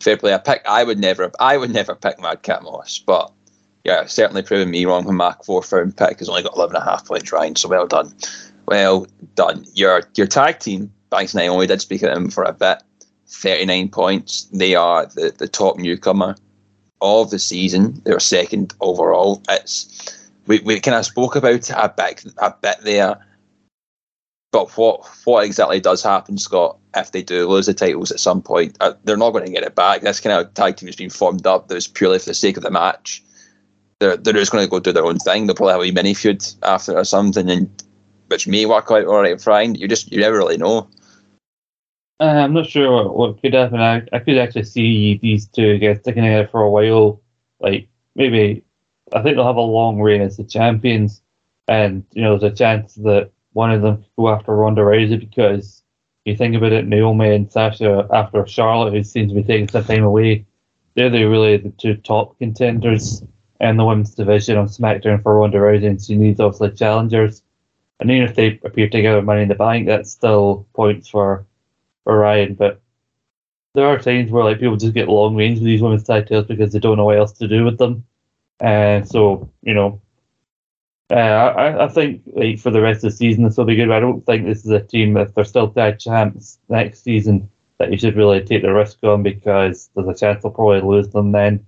fair 0.00 0.16
play. 0.16 0.32
A 0.32 0.38
pick 0.38 0.62
I 0.68 0.84
would 0.84 0.98
never 0.98 1.30
I 1.38 1.56
would 1.56 1.70
never 1.70 1.94
pick 1.94 2.20
Madcap 2.20 2.62
Moss, 2.62 2.98
but 2.98 3.32
yeah, 3.84 4.06
certainly 4.06 4.42
proving 4.42 4.70
me 4.70 4.84
wrong 4.84 5.04
when 5.04 5.16
my 5.16 5.34
fourth 5.44 5.72
round 5.72 5.96
pick 5.96 6.18
has 6.18 6.28
only 6.28 6.42
got 6.42 6.56
11 6.56 6.76
and 6.76 6.82
a 6.82 6.90
half 6.90 7.06
points. 7.06 7.32
Ryan, 7.32 7.56
so 7.56 7.68
well 7.68 7.86
done, 7.86 8.14
well 8.68 9.06
done. 9.34 9.64
Your 9.74 10.02
your 10.14 10.26
tag 10.26 10.60
team 10.60 10.92
Banks 11.10 11.34
and 11.34 11.42
Naomi 11.42 11.66
did 11.66 11.80
speak 11.80 12.02
of 12.02 12.14
them 12.14 12.30
for 12.30 12.44
a 12.44 12.52
bit. 12.52 12.82
39 13.28 13.88
points. 13.90 14.44
They 14.52 14.74
are 14.74 15.06
the, 15.06 15.34
the 15.36 15.48
top 15.48 15.76
newcomer 15.76 16.34
of 17.00 17.30
the 17.30 17.38
season. 17.38 18.00
They're 18.04 18.20
second 18.20 18.74
overall. 18.80 19.42
It's 19.48 20.28
we, 20.46 20.60
we 20.60 20.80
kind 20.80 20.96
of 20.96 21.04
spoke 21.04 21.36
about 21.36 21.54
it 21.54 21.70
a 21.70 21.92
bit 21.94 22.24
a 22.38 22.54
bit 22.60 22.78
there. 22.82 23.18
But 24.50 24.70
what 24.78 25.06
what 25.24 25.44
exactly 25.44 25.78
does 25.78 26.02
happen, 26.02 26.38
Scott, 26.38 26.78
if 26.96 27.12
they 27.12 27.22
do 27.22 27.46
lose 27.46 27.66
the 27.66 27.74
titles 27.74 28.10
at 28.10 28.20
some 28.20 28.40
point? 28.40 28.76
Uh, 28.80 28.94
they're 29.04 29.18
not 29.18 29.32
going 29.32 29.44
to 29.44 29.52
get 29.52 29.62
it 29.62 29.74
back. 29.74 30.00
This 30.00 30.20
kind 30.20 30.40
of 30.40 30.54
tag 30.54 30.76
team 30.76 30.86
has 30.86 30.96
been 30.96 31.10
formed 31.10 31.46
up 31.46 31.68
that 31.68 31.74
was 31.74 31.86
purely 31.86 32.18
for 32.18 32.26
the 32.26 32.34
sake 32.34 32.56
of 32.56 32.62
the 32.62 32.70
match. 32.70 33.22
They're, 34.00 34.16
they're 34.16 34.32
just 34.32 34.52
going 34.52 34.64
to 34.64 34.70
go 34.70 34.78
do 34.78 34.92
their 34.92 35.04
own 35.04 35.18
thing. 35.18 35.46
They'll 35.46 35.56
probably 35.56 35.72
have 35.88 35.92
a 35.92 35.94
mini 35.94 36.14
feud 36.14 36.46
after 36.62 36.96
or 36.96 37.04
something, 37.04 37.50
and 37.50 37.68
which 38.28 38.46
may 38.46 38.66
work 38.66 38.90
out 38.90 39.06
all 39.06 39.22
right 39.22 39.40
fine. 39.40 39.74
You 39.74 39.88
just 39.88 40.10
you 40.12 40.20
never 40.20 40.36
really 40.36 40.56
know. 40.56 40.88
Uh, 42.20 42.24
I'm 42.24 42.52
not 42.52 42.66
sure 42.66 42.90
what, 42.92 43.16
what 43.16 43.40
could 43.40 43.54
happen. 43.54 43.80
I, 43.80 44.02
I 44.12 44.18
could 44.18 44.38
actually 44.38 44.64
see 44.64 45.18
these 45.18 45.46
two 45.46 45.78
get 45.78 46.00
sticking 46.02 46.24
together 46.24 46.48
for 46.48 46.62
a 46.62 46.70
while. 46.70 47.20
Like 47.60 47.88
maybe 48.14 48.64
I 49.12 49.22
think 49.22 49.36
they'll 49.36 49.46
have 49.46 49.56
a 49.56 49.60
long 49.60 50.00
reign 50.00 50.22
as 50.22 50.36
the 50.36 50.44
champions, 50.44 51.22
and 51.66 52.04
you 52.12 52.22
know 52.22 52.36
there's 52.36 52.52
a 52.52 52.56
chance 52.56 52.94
that 52.96 53.30
one 53.52 53.72
of 53.72 53.82
them 53.82 53.98
could 53.98 54.16
go 54.16 54.28
after 54.30 54.54
Ronda 54.54 54.82
Rousey 54.82 55.18
because 55.18 55.82
you 56.24 56.36
think 56.36 56.54
about 56.54 56.72
it, 56.72 56.86
Naomi 56.86 57.34
and 57.34 57.50
Sasha 57.50 58.06
after 58.12 58.46
Charlotte, 58.46 58.92
who 58.92 59.02
seems 59.02 59.32
to 59.32 59.36
be 59.36 59.42
taking 59.42 59.68
some 59.68 59.84
time 59.84 60.04
away, 60.04 60.44
they're 60.94 61.10
the 61.10 61.24
really 61.24 61.56
the 61.56 61.70
two 61.70 61.94
top 61.96 62.38
contenders 62.38 63.22
in 63.60 63.76
the 63.76 63.84
women's 63.84 64.14
division 64.14 64.58
on 64.58 64.68
SmackDown 64.68 65.22
for 65.22 65.38
Ronda 65.38 65.58
Rousey, 65.58 65.86
and 65.86 66.02
she 66.02 66.16
needs 66.16 66.40
obviously 66.40 66.72
challengers. 66.72 67.42
And 68.00 68.10
even 68.10 68.28
if 68.28 68.34
they 68.36 68.60
appear 68.64 68.88
together 68.88 69.22
Money 69.22 69.42
in 69.42 69.48
the 69.48 69.54
Bank, 69.54 69.86
that's 69.86 70.10
still 70.10 70.66
points 70.74 71.08
for 71.08 71.46
Ryan. 72.04 72.54
But 72.54 72.80
there 73.74 73.86
are 73.86 73.98
times 73.98 74.30
where 74.30 74.44
like 74.44 74.60
people 74.60 74.76
just 74.76 74.94
get 74.94 75.08
long 75.08 75.36
range 75.36 75.58
with 75.58 75.66
these 75.66 75.82
women's 75.82 76.04
titles 76.04 76.46
because 76.46 76.72
they 76.72 76.78
don't 76.78 76.96
know 76.96 77.04
what 77.04 77.18
else 77.18 77.32
to 77.32 77.48
do 77.48 77.64
with 77.64 77.78
them. 77.78 78.04
And 78.60 79.08
so, 79.08 79.50
you 79.62 79.74
know, 79.74 80.00
uh, 81.10 81.14
I, 81.14 81.84
I 81.84 81.88
think 81.88 82.22
like 82.34 82.58
for 82.58 82.70
the 82.70 82.80
rest 82.80 82.98
of 82.98 83.10
the 83.10 83.16
season 83.16 83.44
this 83.44 83.56
will 83.56 83.64
be 83.64 83.76
good. 83.76 83.90
I 83.90 84.00
don't 84.00 84.24
think 84.26 84.44
this 84.44 84.64
is 84.64 84.70
a 84.70 84.80
team 84.80 85.16
if 85.16 85.34
they're 85.34 85.44
still 85.44 85.70
tag 85.70 85.98
champs 85.98 86.58
next 86.68 87.02
season 87.02 87.48
that 87.78 87.90
you 87.90 87.96
should 87.96 88.16
really 88.16 88.42
take 88.42 88.62
the 88.62 88.72
risk 88.72 89.02
on 89.04 89.22
because 89.22 89.88
there's 89.94 90.08
a 90.08 90.14
chance 90.14 90.42
they'll 90.42 90.52
probably 90.52 90.80
lose 90.80 91.08
them 91.08 91.32
then. 91.32 91.64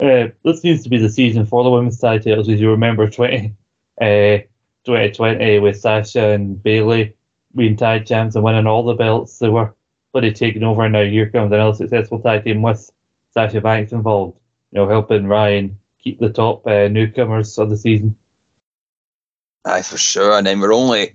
Uh, 0.00 0.28
this 0.44 0.60
seems 0.60 0.82
to 0.82 0.88
be 0.88 0.98
the 0.98 1.08
season 1.08 1.46
for 1.46 1.62
the 1.62 1.70
women's 1.70 2.00
tag 2.00 2.24
titles. 2.24 2.48
As 2.48 2.60
you 2.60 2.70
remember, 2.70 3.08
20, 3.10 3.54
uh, 4.00 4.38
2020 4.84 5.58
with 5.60 5.78
Sasha 5.78 6.30
and 6.30 6.62
Bayley 6.62 7.16
being 7.54 7.76
tag 7.76 8.06
champs 8.06 8.34
and 8.34 8.44
winning 8.44 8.66
all 8.66 8.84
the 8.84 8.94
belts. 8.94 9.38
They 9.38 9.48
were 9.48 9.74
bloody 10.12 10.32
taking 10.32 10.62
over, 10.62 10.84
and 10.84 10.92
now 10.92 11.04
here 11.04 11.28
comes 11.28 11.52
another 11.52 11.76
successful 11.76 12.20
tag 12.20 12.44
team 12.44 12.62
with 12.62 12.90
Sasha 13.30 13.60
Banks 13.60 13.92
involved. 13.92 14.38
You 14.70 14.80
know, 14.80 14.88
helping 14.88 15.26
Ryan 15.26 15.78
keep 15.98 16.18
the 16.18 16.30
top 16.30 16.66
uh, 16.66 16.88
newcomers 16.88 17.58
of 17.58 17.70
the 17.70 17.76
season. 17.76 18.16
Aye, 19.64 19.82
for 19.82 19.98
sure. 19.98 20.36
And 20.36 20.46
then 20.46 20.60
we're 20.60 20.72
only, 20.72 21.14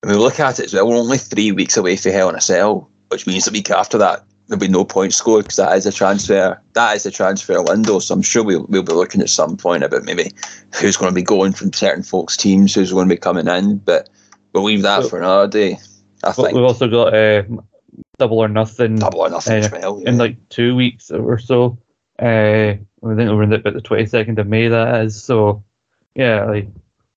when 0.00 0.14
we 0.14 0.18
look 0.18 0.40
at 0.40 0.58
it 0.58 0.64
as 0.66 0.74
well, 0.74 0.88
we're 0.88 0.96
only 0.96 1.18
three 1.18 1.52
weeks 1.52 1.76
away 1.76 1.96
from 1.96 2.12
Hell 2.12 2.28
in 2.28 2.34
a 2.34 2.40
Cell, 2.40 2.90
which 3.08 3.26
means 3.26 3.44
the 3.44 3.52
week 3.52 3.70
after 3.70 3.98
that 3.98 4.24
there'll 4.52 4.60
be 4.60 4.68
no 4.68 4.84
points 4.84 5.16
scored 5.16 5.44
because 5.46 5.56
that 5.56 5.74
is 5.76 5.86
a 5.86 5.92
transfer. 5.92 6.60
That 6.74 6.94
is 6.94 7.06
a 7.06 7.10
transfer 7.10 7.62
window. 7.62 7.98
So 8.00 8.14
I'm 8.14 8.20
sure 8.22 8.44
we'll, 8.44 8.66
we'll 8.68 8.82
be 8.82 8.92
looking 8.92 9.22
at 9.22 9.30
some 9.30 9.56
point 9.56 9.82
about 9.82 10.04
maybe 10.04 10.30
who's 10.78 10.96
going 10.98 11.10
to 11.10 11.14
be 11.14 11.22
going 11.22 11.52
from 11.52 11.72
certain 11.72 12.02
folks' 12.02 12.36
teams, 12.36 12.74
who's 12.74 12.92
going 12.92 13.08
to 13.08 13.14
be 13.14 13.18
coming 13.18 13.48
in. 13.48 13.78
But 13.78 14.10
we'll 14.52 14.64
leave 14.64 14.82
that 14.82 15.04
So- 15.04 15.08
for 15.08 15.18
another 15.18 15.48
day. 15.48 15.78
I 16.24 16.30
think 16.30 16.52
we've 16.52 16.62
also 16.62 16.88
got 16.88 17.14
uh, 17.14 17.42
double 18.18 18.38
or 18.38 18.46
nothing 18.46 18.94
double 18.94 19.20
or 19.22 19.28
nothing 19.28 19.64
uh, 19.64 19.70
well. 19.72 19.98
in 19.98 20.18
like 20.18 20.36
two 20.50 20.76
weeks 20.76 21.10
or 21.10 21.36
so. 21.36 21.78
Uh, 22.20 22.76
I 22.76 23.14
think 23.16 23.18
we're 23.18 23.42
in 23.42 23.50
the, 23.50 23.56
about 23.56 23.74
the 23.74 23.80
twenty 23.80 24.06
second 24.06 24.38
of 24.38 24.46
May. 24.46 24.68
That 24.68 25.02
is 25.04 25.20
so. 25.20 25.64
Yeah, 26.14 26.44
like 26.44 26.68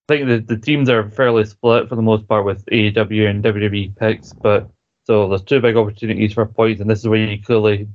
I 0.10 0.14
think 0.14 0.28
the, 0.28 0.56
the 0.56 0.60
teams 0.60 0.90
are 0.90 1.08
fairly 1.12 1.46
split 1.46 1.88
for 1.88 1.96
the 1.96 2.02
most 2.02 2.28
part 2.28 2.46
with 2.46 2.66
AEW 2.66 3.30
and 3.30 3.44
WWE 3.44 3.96
picks, 3.96 4.34
but 4.34 4.72
so 5.06 5.30
there's 5.30 5.44
two 5.44 5.62
big 5.62 5.78
opportunities 5.78 6.34
for 6.34 6.46
points, 6.46 6.82
and 6.82 6.90
this 6.90 7.00
is 7.00 7.08
where 7.08 7.20
you 7.20 7.42
clearly 7.42 7.88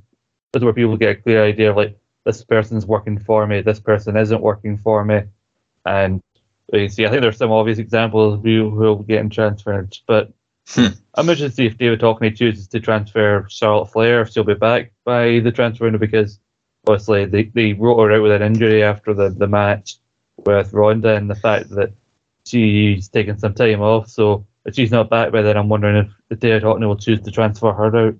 this 0.53 0.61
is 0.61 0.63
where 0.63 0.73
people 0.73 0.97
get 0.97 1.17
a 1.17 1.21
clear 1.21 1.43
idea 1.43 1.71
of 1.71 1.77
like 1.77 1.97
this 2.25 2.43
person's 2.43 2.85
working 2.85 3.19
for 3.19 3.45
me, 3.47 3.61
this 3.61 3.79
person 3.79 4.17
isn't 4.17 4.41
working 4.41 4.77
for 4.77 5.03
me, 5.05 5.21
and 5.85 6.21
you 6.73 6.89
see, 6.89 7.05
I 7.05 7.09
think 7.09 7.21
there's 7.21 7.37
some 7.37 7.51
obvious 7.51 7.79
examples 7.79 8.35
of 8.35 8.43
who 8.43 8.69
who 8.69 8.77
will 8.77 9.03
getting 9.03 9.29
transferred, 9.29 9.97
but 10.07 10.31
Hmm. 10.69 10.87
I'm 11.15 11.27
interested 11.27 11.49
to 11.49 11.55
see 11.55 11.65
if 11.65 11.77
David 11.77 11.99
Hockney 11.99 12.35
chooses 12.35 12.67
to 12.69 12.79
transfer 12.79 13.45
Charlotte 13.49 13.91
Flair, 13.91 14.21
if 14.21 14.29
she'll 14.29 14.43
be 14.43 14.53
back 14.53 14.93
by 15.03 15.39
the 15.39 15.51
transfer 15.51 15.85
window 15.85 15.99
because 15.99 16.39
obviously 16.87 17.25
they, 17.25 17.43
they 17.43 17.73
wrote 17.73 17.99
her 17.99 18.13
out 18.13 18.21
with 18.21 18.31
an 18.31 18.41
injury 18.41 18.83
after 18.83 19.13
the, 19.13 19.29
the 19.29 19.47
match 19.47 19.97
with 20.37 20.71
Ronda 20.71 21.15
and 21.15 21.29
the 21.29 21.35
fact 21.35 21.69
that 21.71 21.91
she's 22.45 23.09
taken 23.09 23.37
some 23.37 23.53
time 23.53 23.81
off. 23.81 24.09
So 24.09 24.45
if 24.65 24.75
she's 24.75 24.91
not 24.91 25.09
back 25.09 25.31
by 25.31 25.41
then, 25.41 25.57
I'm 25.57 25.69
wondering 25.69 25.97
if, 25.97 26.11
if 26.29 26.39
David 26.39 26.63
Hockney 26.63 26.87
will 26.87 26.97
choose 26.97 27.21
to 27.21 27.31
transfer 27.31 27.71
her 27.71 27.95
out. 27.95 28.15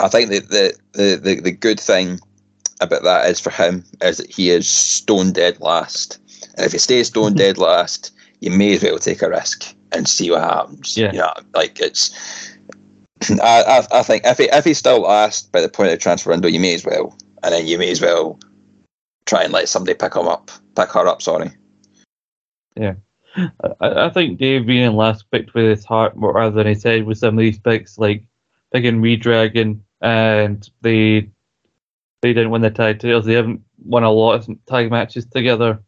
I 0.00 0.08
think 0.08 0.30
the, 0.30 0.40
the, 0.40 0.78
the, 0.92 1.16
the, 1.16 1.40
the 1.40 1.52
good 1.52 1.80
thing 1.80 2.18
about 2.80 3.04
that 3.04 3.30
is 3.30 3.40
for 3.40 3.50
him 3.50 3.84
is 4.02 4.18
that 4.18 4.30
he 4.30 4.50
is 4.50 4.68
stone 4.68 5.32
dead 5.32 5.60
last. 5.60 6.18
And 6.56 6.66
if 6.66 6.72
he 6.72 6.78
stays 6.78 7.08
stone 7.08 7.34
dead 7.36 7.58
last, 7.58 8.12
you 8.40 8.50
may 8.50 8.74
as 8.74 8.82
well 8.82 8.98
take 8.98 9.22
a 9.22 9.30
risk 9.30 9.74
and 9.92 10.08
see 10.08 10.30
what 10.30 10.42
happens. 10.42 10.96
Yeah. 10.96 11.12
You 11.12 11.18
know, 11.18 11.32
like 11.54 11.80
it's. 11.80 12.10
I, 13.42 13.62
I, 13.62 14.00
I 14.00 14.02
think 14.02 14.24
if 14.26 14.38
he 14.38 14.44
if 14.44 14.64
he's 14.64 14.78
still 14.78 15.00
last 15.00 15.50
by 15.52 15.60
the 15.60 15.68
point 15.68 15.88
of 15.88 15.92
the 15.92 16.02
transfer 16.02 16.30
window, 16.30 16.48
you 16.48 16.60
may 16.60 16.74
as 16.74 16.84
well, 16.84 17.16
and 17.42 17.54
then 17.54 17.66
you 17.66 17.78
may 17.78 17.90
as 17.90 18.00
well 18.00 18.38
try 19.24 19.42
and 19.42 19.52
let 19.52 19.68
somebody 19.68 19.94
pick 19.94 20.14
him 20.14 20.28
up, 20.28 20.50
pick 20.74 20.90
her 20.90 21.08
up. 21.08 21.22
Sorry. 21.22 21.50
I, 23.36 24.06
I 24.06 24.10
think 24.10 24.38
Dave 24.38 24.66
being 24.66 24.84
in 24.84 24.96
last 24.96 25.30
picked 25.30 25.54
with 25.54 25.66
his 25.66 25.84
heart 25.84 26.16
more 26.16 26.32
rather 26.32 26.54
than 26.54 26.66
his 26.66 26.82
head 26.82 27.04
with 27.04 27.18
some 27.18 27.34
of 27.34 27.40
these 27.40 27.58
picks, 27.58 27.98
like 27.98 28.24
picking 28.72 29.02
Redragon, 29.02 29.80
and 30.00 30.68
they 30.80 31.30
they 32.22 32.32
didn't 32.32 32.50
win 32.50 32.62
the 32.62 32.70
tag 32.70 32.98
titles. 32.98 33.26
They 33.26 33.34
haven't 33.34 33.62
won 33.84 34.04
a 34.04 34.10
lot 34.10 34.34
of 34.34 34.66
tag 34.66 34.90
matches 34.90 35.26
together. 35.26 35.80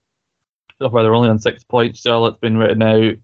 So 0.79 0.91
far, 0.91 1.03
they're 1.03 1.15
only 1.15 1.29
on 1.29 1.39
six 1.39 1.65
points. 1.65 2.01
Charlotte's 2.01 2.39
been 2.39 2.57
written 2.57 2.83
out. 2.83 3.17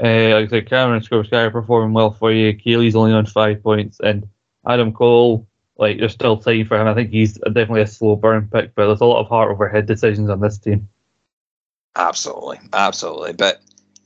Uh, 0.00 0.34
like 0.34 0.46
I 0.46 0.48
said, 0.48 0.68
Cameron 0.70 1.02
Sky 1.02 1.42
are 1.42 1.50
performing 1.50 1.92
well 1.92 2.12
for 2.12 2.30
you. 2.30 2.52
Keely's 2.54 2.94
only 2.94 3.12
on 3.12 3.26
five 3.26 3.62
points, 3.62 3.98
and 4.00 4.28
Adam 4.66 4.92
Cole, 4.92 5.46
like 5.76 5.98
there's 5.98 6.12
still 6.12 6.36
time 6.36 6.66
for 6.66 6.80
him. 6.80 6.86
I 6.86 6.94
think 6.94 7.10
he's 7.10 7.38
definitely 7.38 7.82
a 7.82 7.86
slow 7.86 8.16
burn 8.16 8.48
pick, 8.52 8.74
but 8.74 8.86
there's 8.86 9.00
a 9.00 9.06
lot 9.06 9.20
of 9.20 9.28
heart 9.28 9.50
over 9.50 9.68
head 9.68 9.86
decisions 9.86 10.30
on 10.30 10.40
this 10.40 10.58
team. 10.58 10.88
Absolutely, 11.96 12.60
absolutely. 12.72 13.32
But 13.32 13.60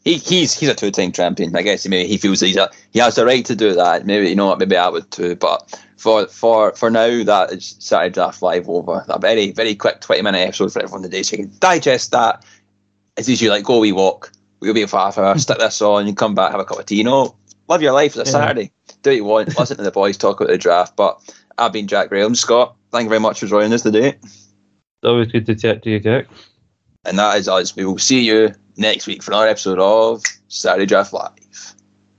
he, 0.05 0.15
he's 0.15 0.55
he's 0.55 0.69
a 0.69 0.75
two 0.75 0.91
time 0.91 1.13
champion. 1.13 1.55
I 1.55 1.63
guess 1.63 1.87
maybe 1.87 2.09
he 2.09 2.19
feels 2.19 2.41
he's 2.41 2.57
a, 2.57 2.71
he 2.91 2.99
has 2.99 3.15
the 3.15 3.25
right 3.25 3.45
to 3.47 3.55
do 3.57 3.75
that. 3.75 4.05
Maybe 4.07 4.29
you 4.29 4.35
know 4.35 4.47
what? 4.47 4.59
Maybe 4.59 4.77
I 4.77 4.89
would 4.89 5.11
too. 5.11 5.37
But 5.37 5.81
for 5.97 6.27
for 6.27 6.73
for 6.75 6.91
now, 6.91 7.23
that 7.25 7.53
is 7.53 7.77
Saturday 7.79 8.13
Draft 8.13 8.43
Live 8.43 8.69
over. 8.69 9.05
A 9.09 9.19
very 9.19 9.53
very 9.53 9.75
quick 9.75 10.01
twenty 10.01 10.23
minute 10.23 10.39
episode 10.39 10.73
for 10.73 10.83
everyone 10.83 11.03
today, 11.03 11.23
so 11.23 11.37
you 11.37 11.45
can 11.45 11.59
digest 11.59 12.11
that. 12.13 12.45
As 13.17 13.29
usually, 13.29 13.51
like 13.51 13.65
go 13.65 13.79
we 13.79 13.93
walk. 13.93 14.33
We'll 14.61 14.75
be 14.75 14.87
for 14.87 14.97
half 14.99 15.19
hour. 15.19 15.37
Stick 15.39 15.59
this 15.59 15.83
on. 15.83 16.07
You 16.07 16.15
come 16.15 16.35
back, 16.35 16.53
have 16.53 16.61
a 16.61 16.65
cup 16.65 16.79
of 16.79 16.87
tea. 16.87 16.97
You 16.97 17.05
know, 17.05 17.37
live 17.69 17.83
your 17.83 17.93
life. 17.93 18.17
It's 18.17 18.29
a 18.29 18.33
Yeah. 18.33 18.41
Saturday. 18.41 18.73
Do 19.03 19.11
what 19.11 19.17
you 19.17 19.25
want. 19.25 19.59
Listen 19.59 19.77
to 19.77 19.83
the 19.83 19.91
boys 19.91 20.17
talk 20.17 20.41
about 20.41 20.51
the 20.51 20.59
draft. 20.59 20.97
But 20.97 21.21
I've 21.59 21.73
been 21.73 21.89
Jack 21.89 22.09
Graham. 22.09 22.35
Scott, 22.35 22.77
thank 22.91 23.05
you 23.05 23.09
very 23.09 23.21
much 23.21 23.41
for 23.41 23.47
joining 23.47 23.73
us 23.73 23.83
today. 23.83 24.19
It's 24.23 24.55
always 25.05 25.29
good 25.33 25.47
to 25.47 25.55
chat 25.57 25.83
to 25.83 25.91
you, 25.91 25.99
Jack. 26.01 26.27
And 27.05 27.19
that 27.19 27.37
is 27.37 27.49
us. 27.49 27.75
We 27.75 27.85
will 27.85 27.99
see 27.99 28.21
you 28.21 28.55
next 28.77 29.07
week 29.07 29.23
for 29.23 29.33
another 29.33 29.49
episode 29.49 29.79
of 29.79 30.23
Saturday 30.49 30.87
Draft 30.87 31.13
Live. 31.13 31.42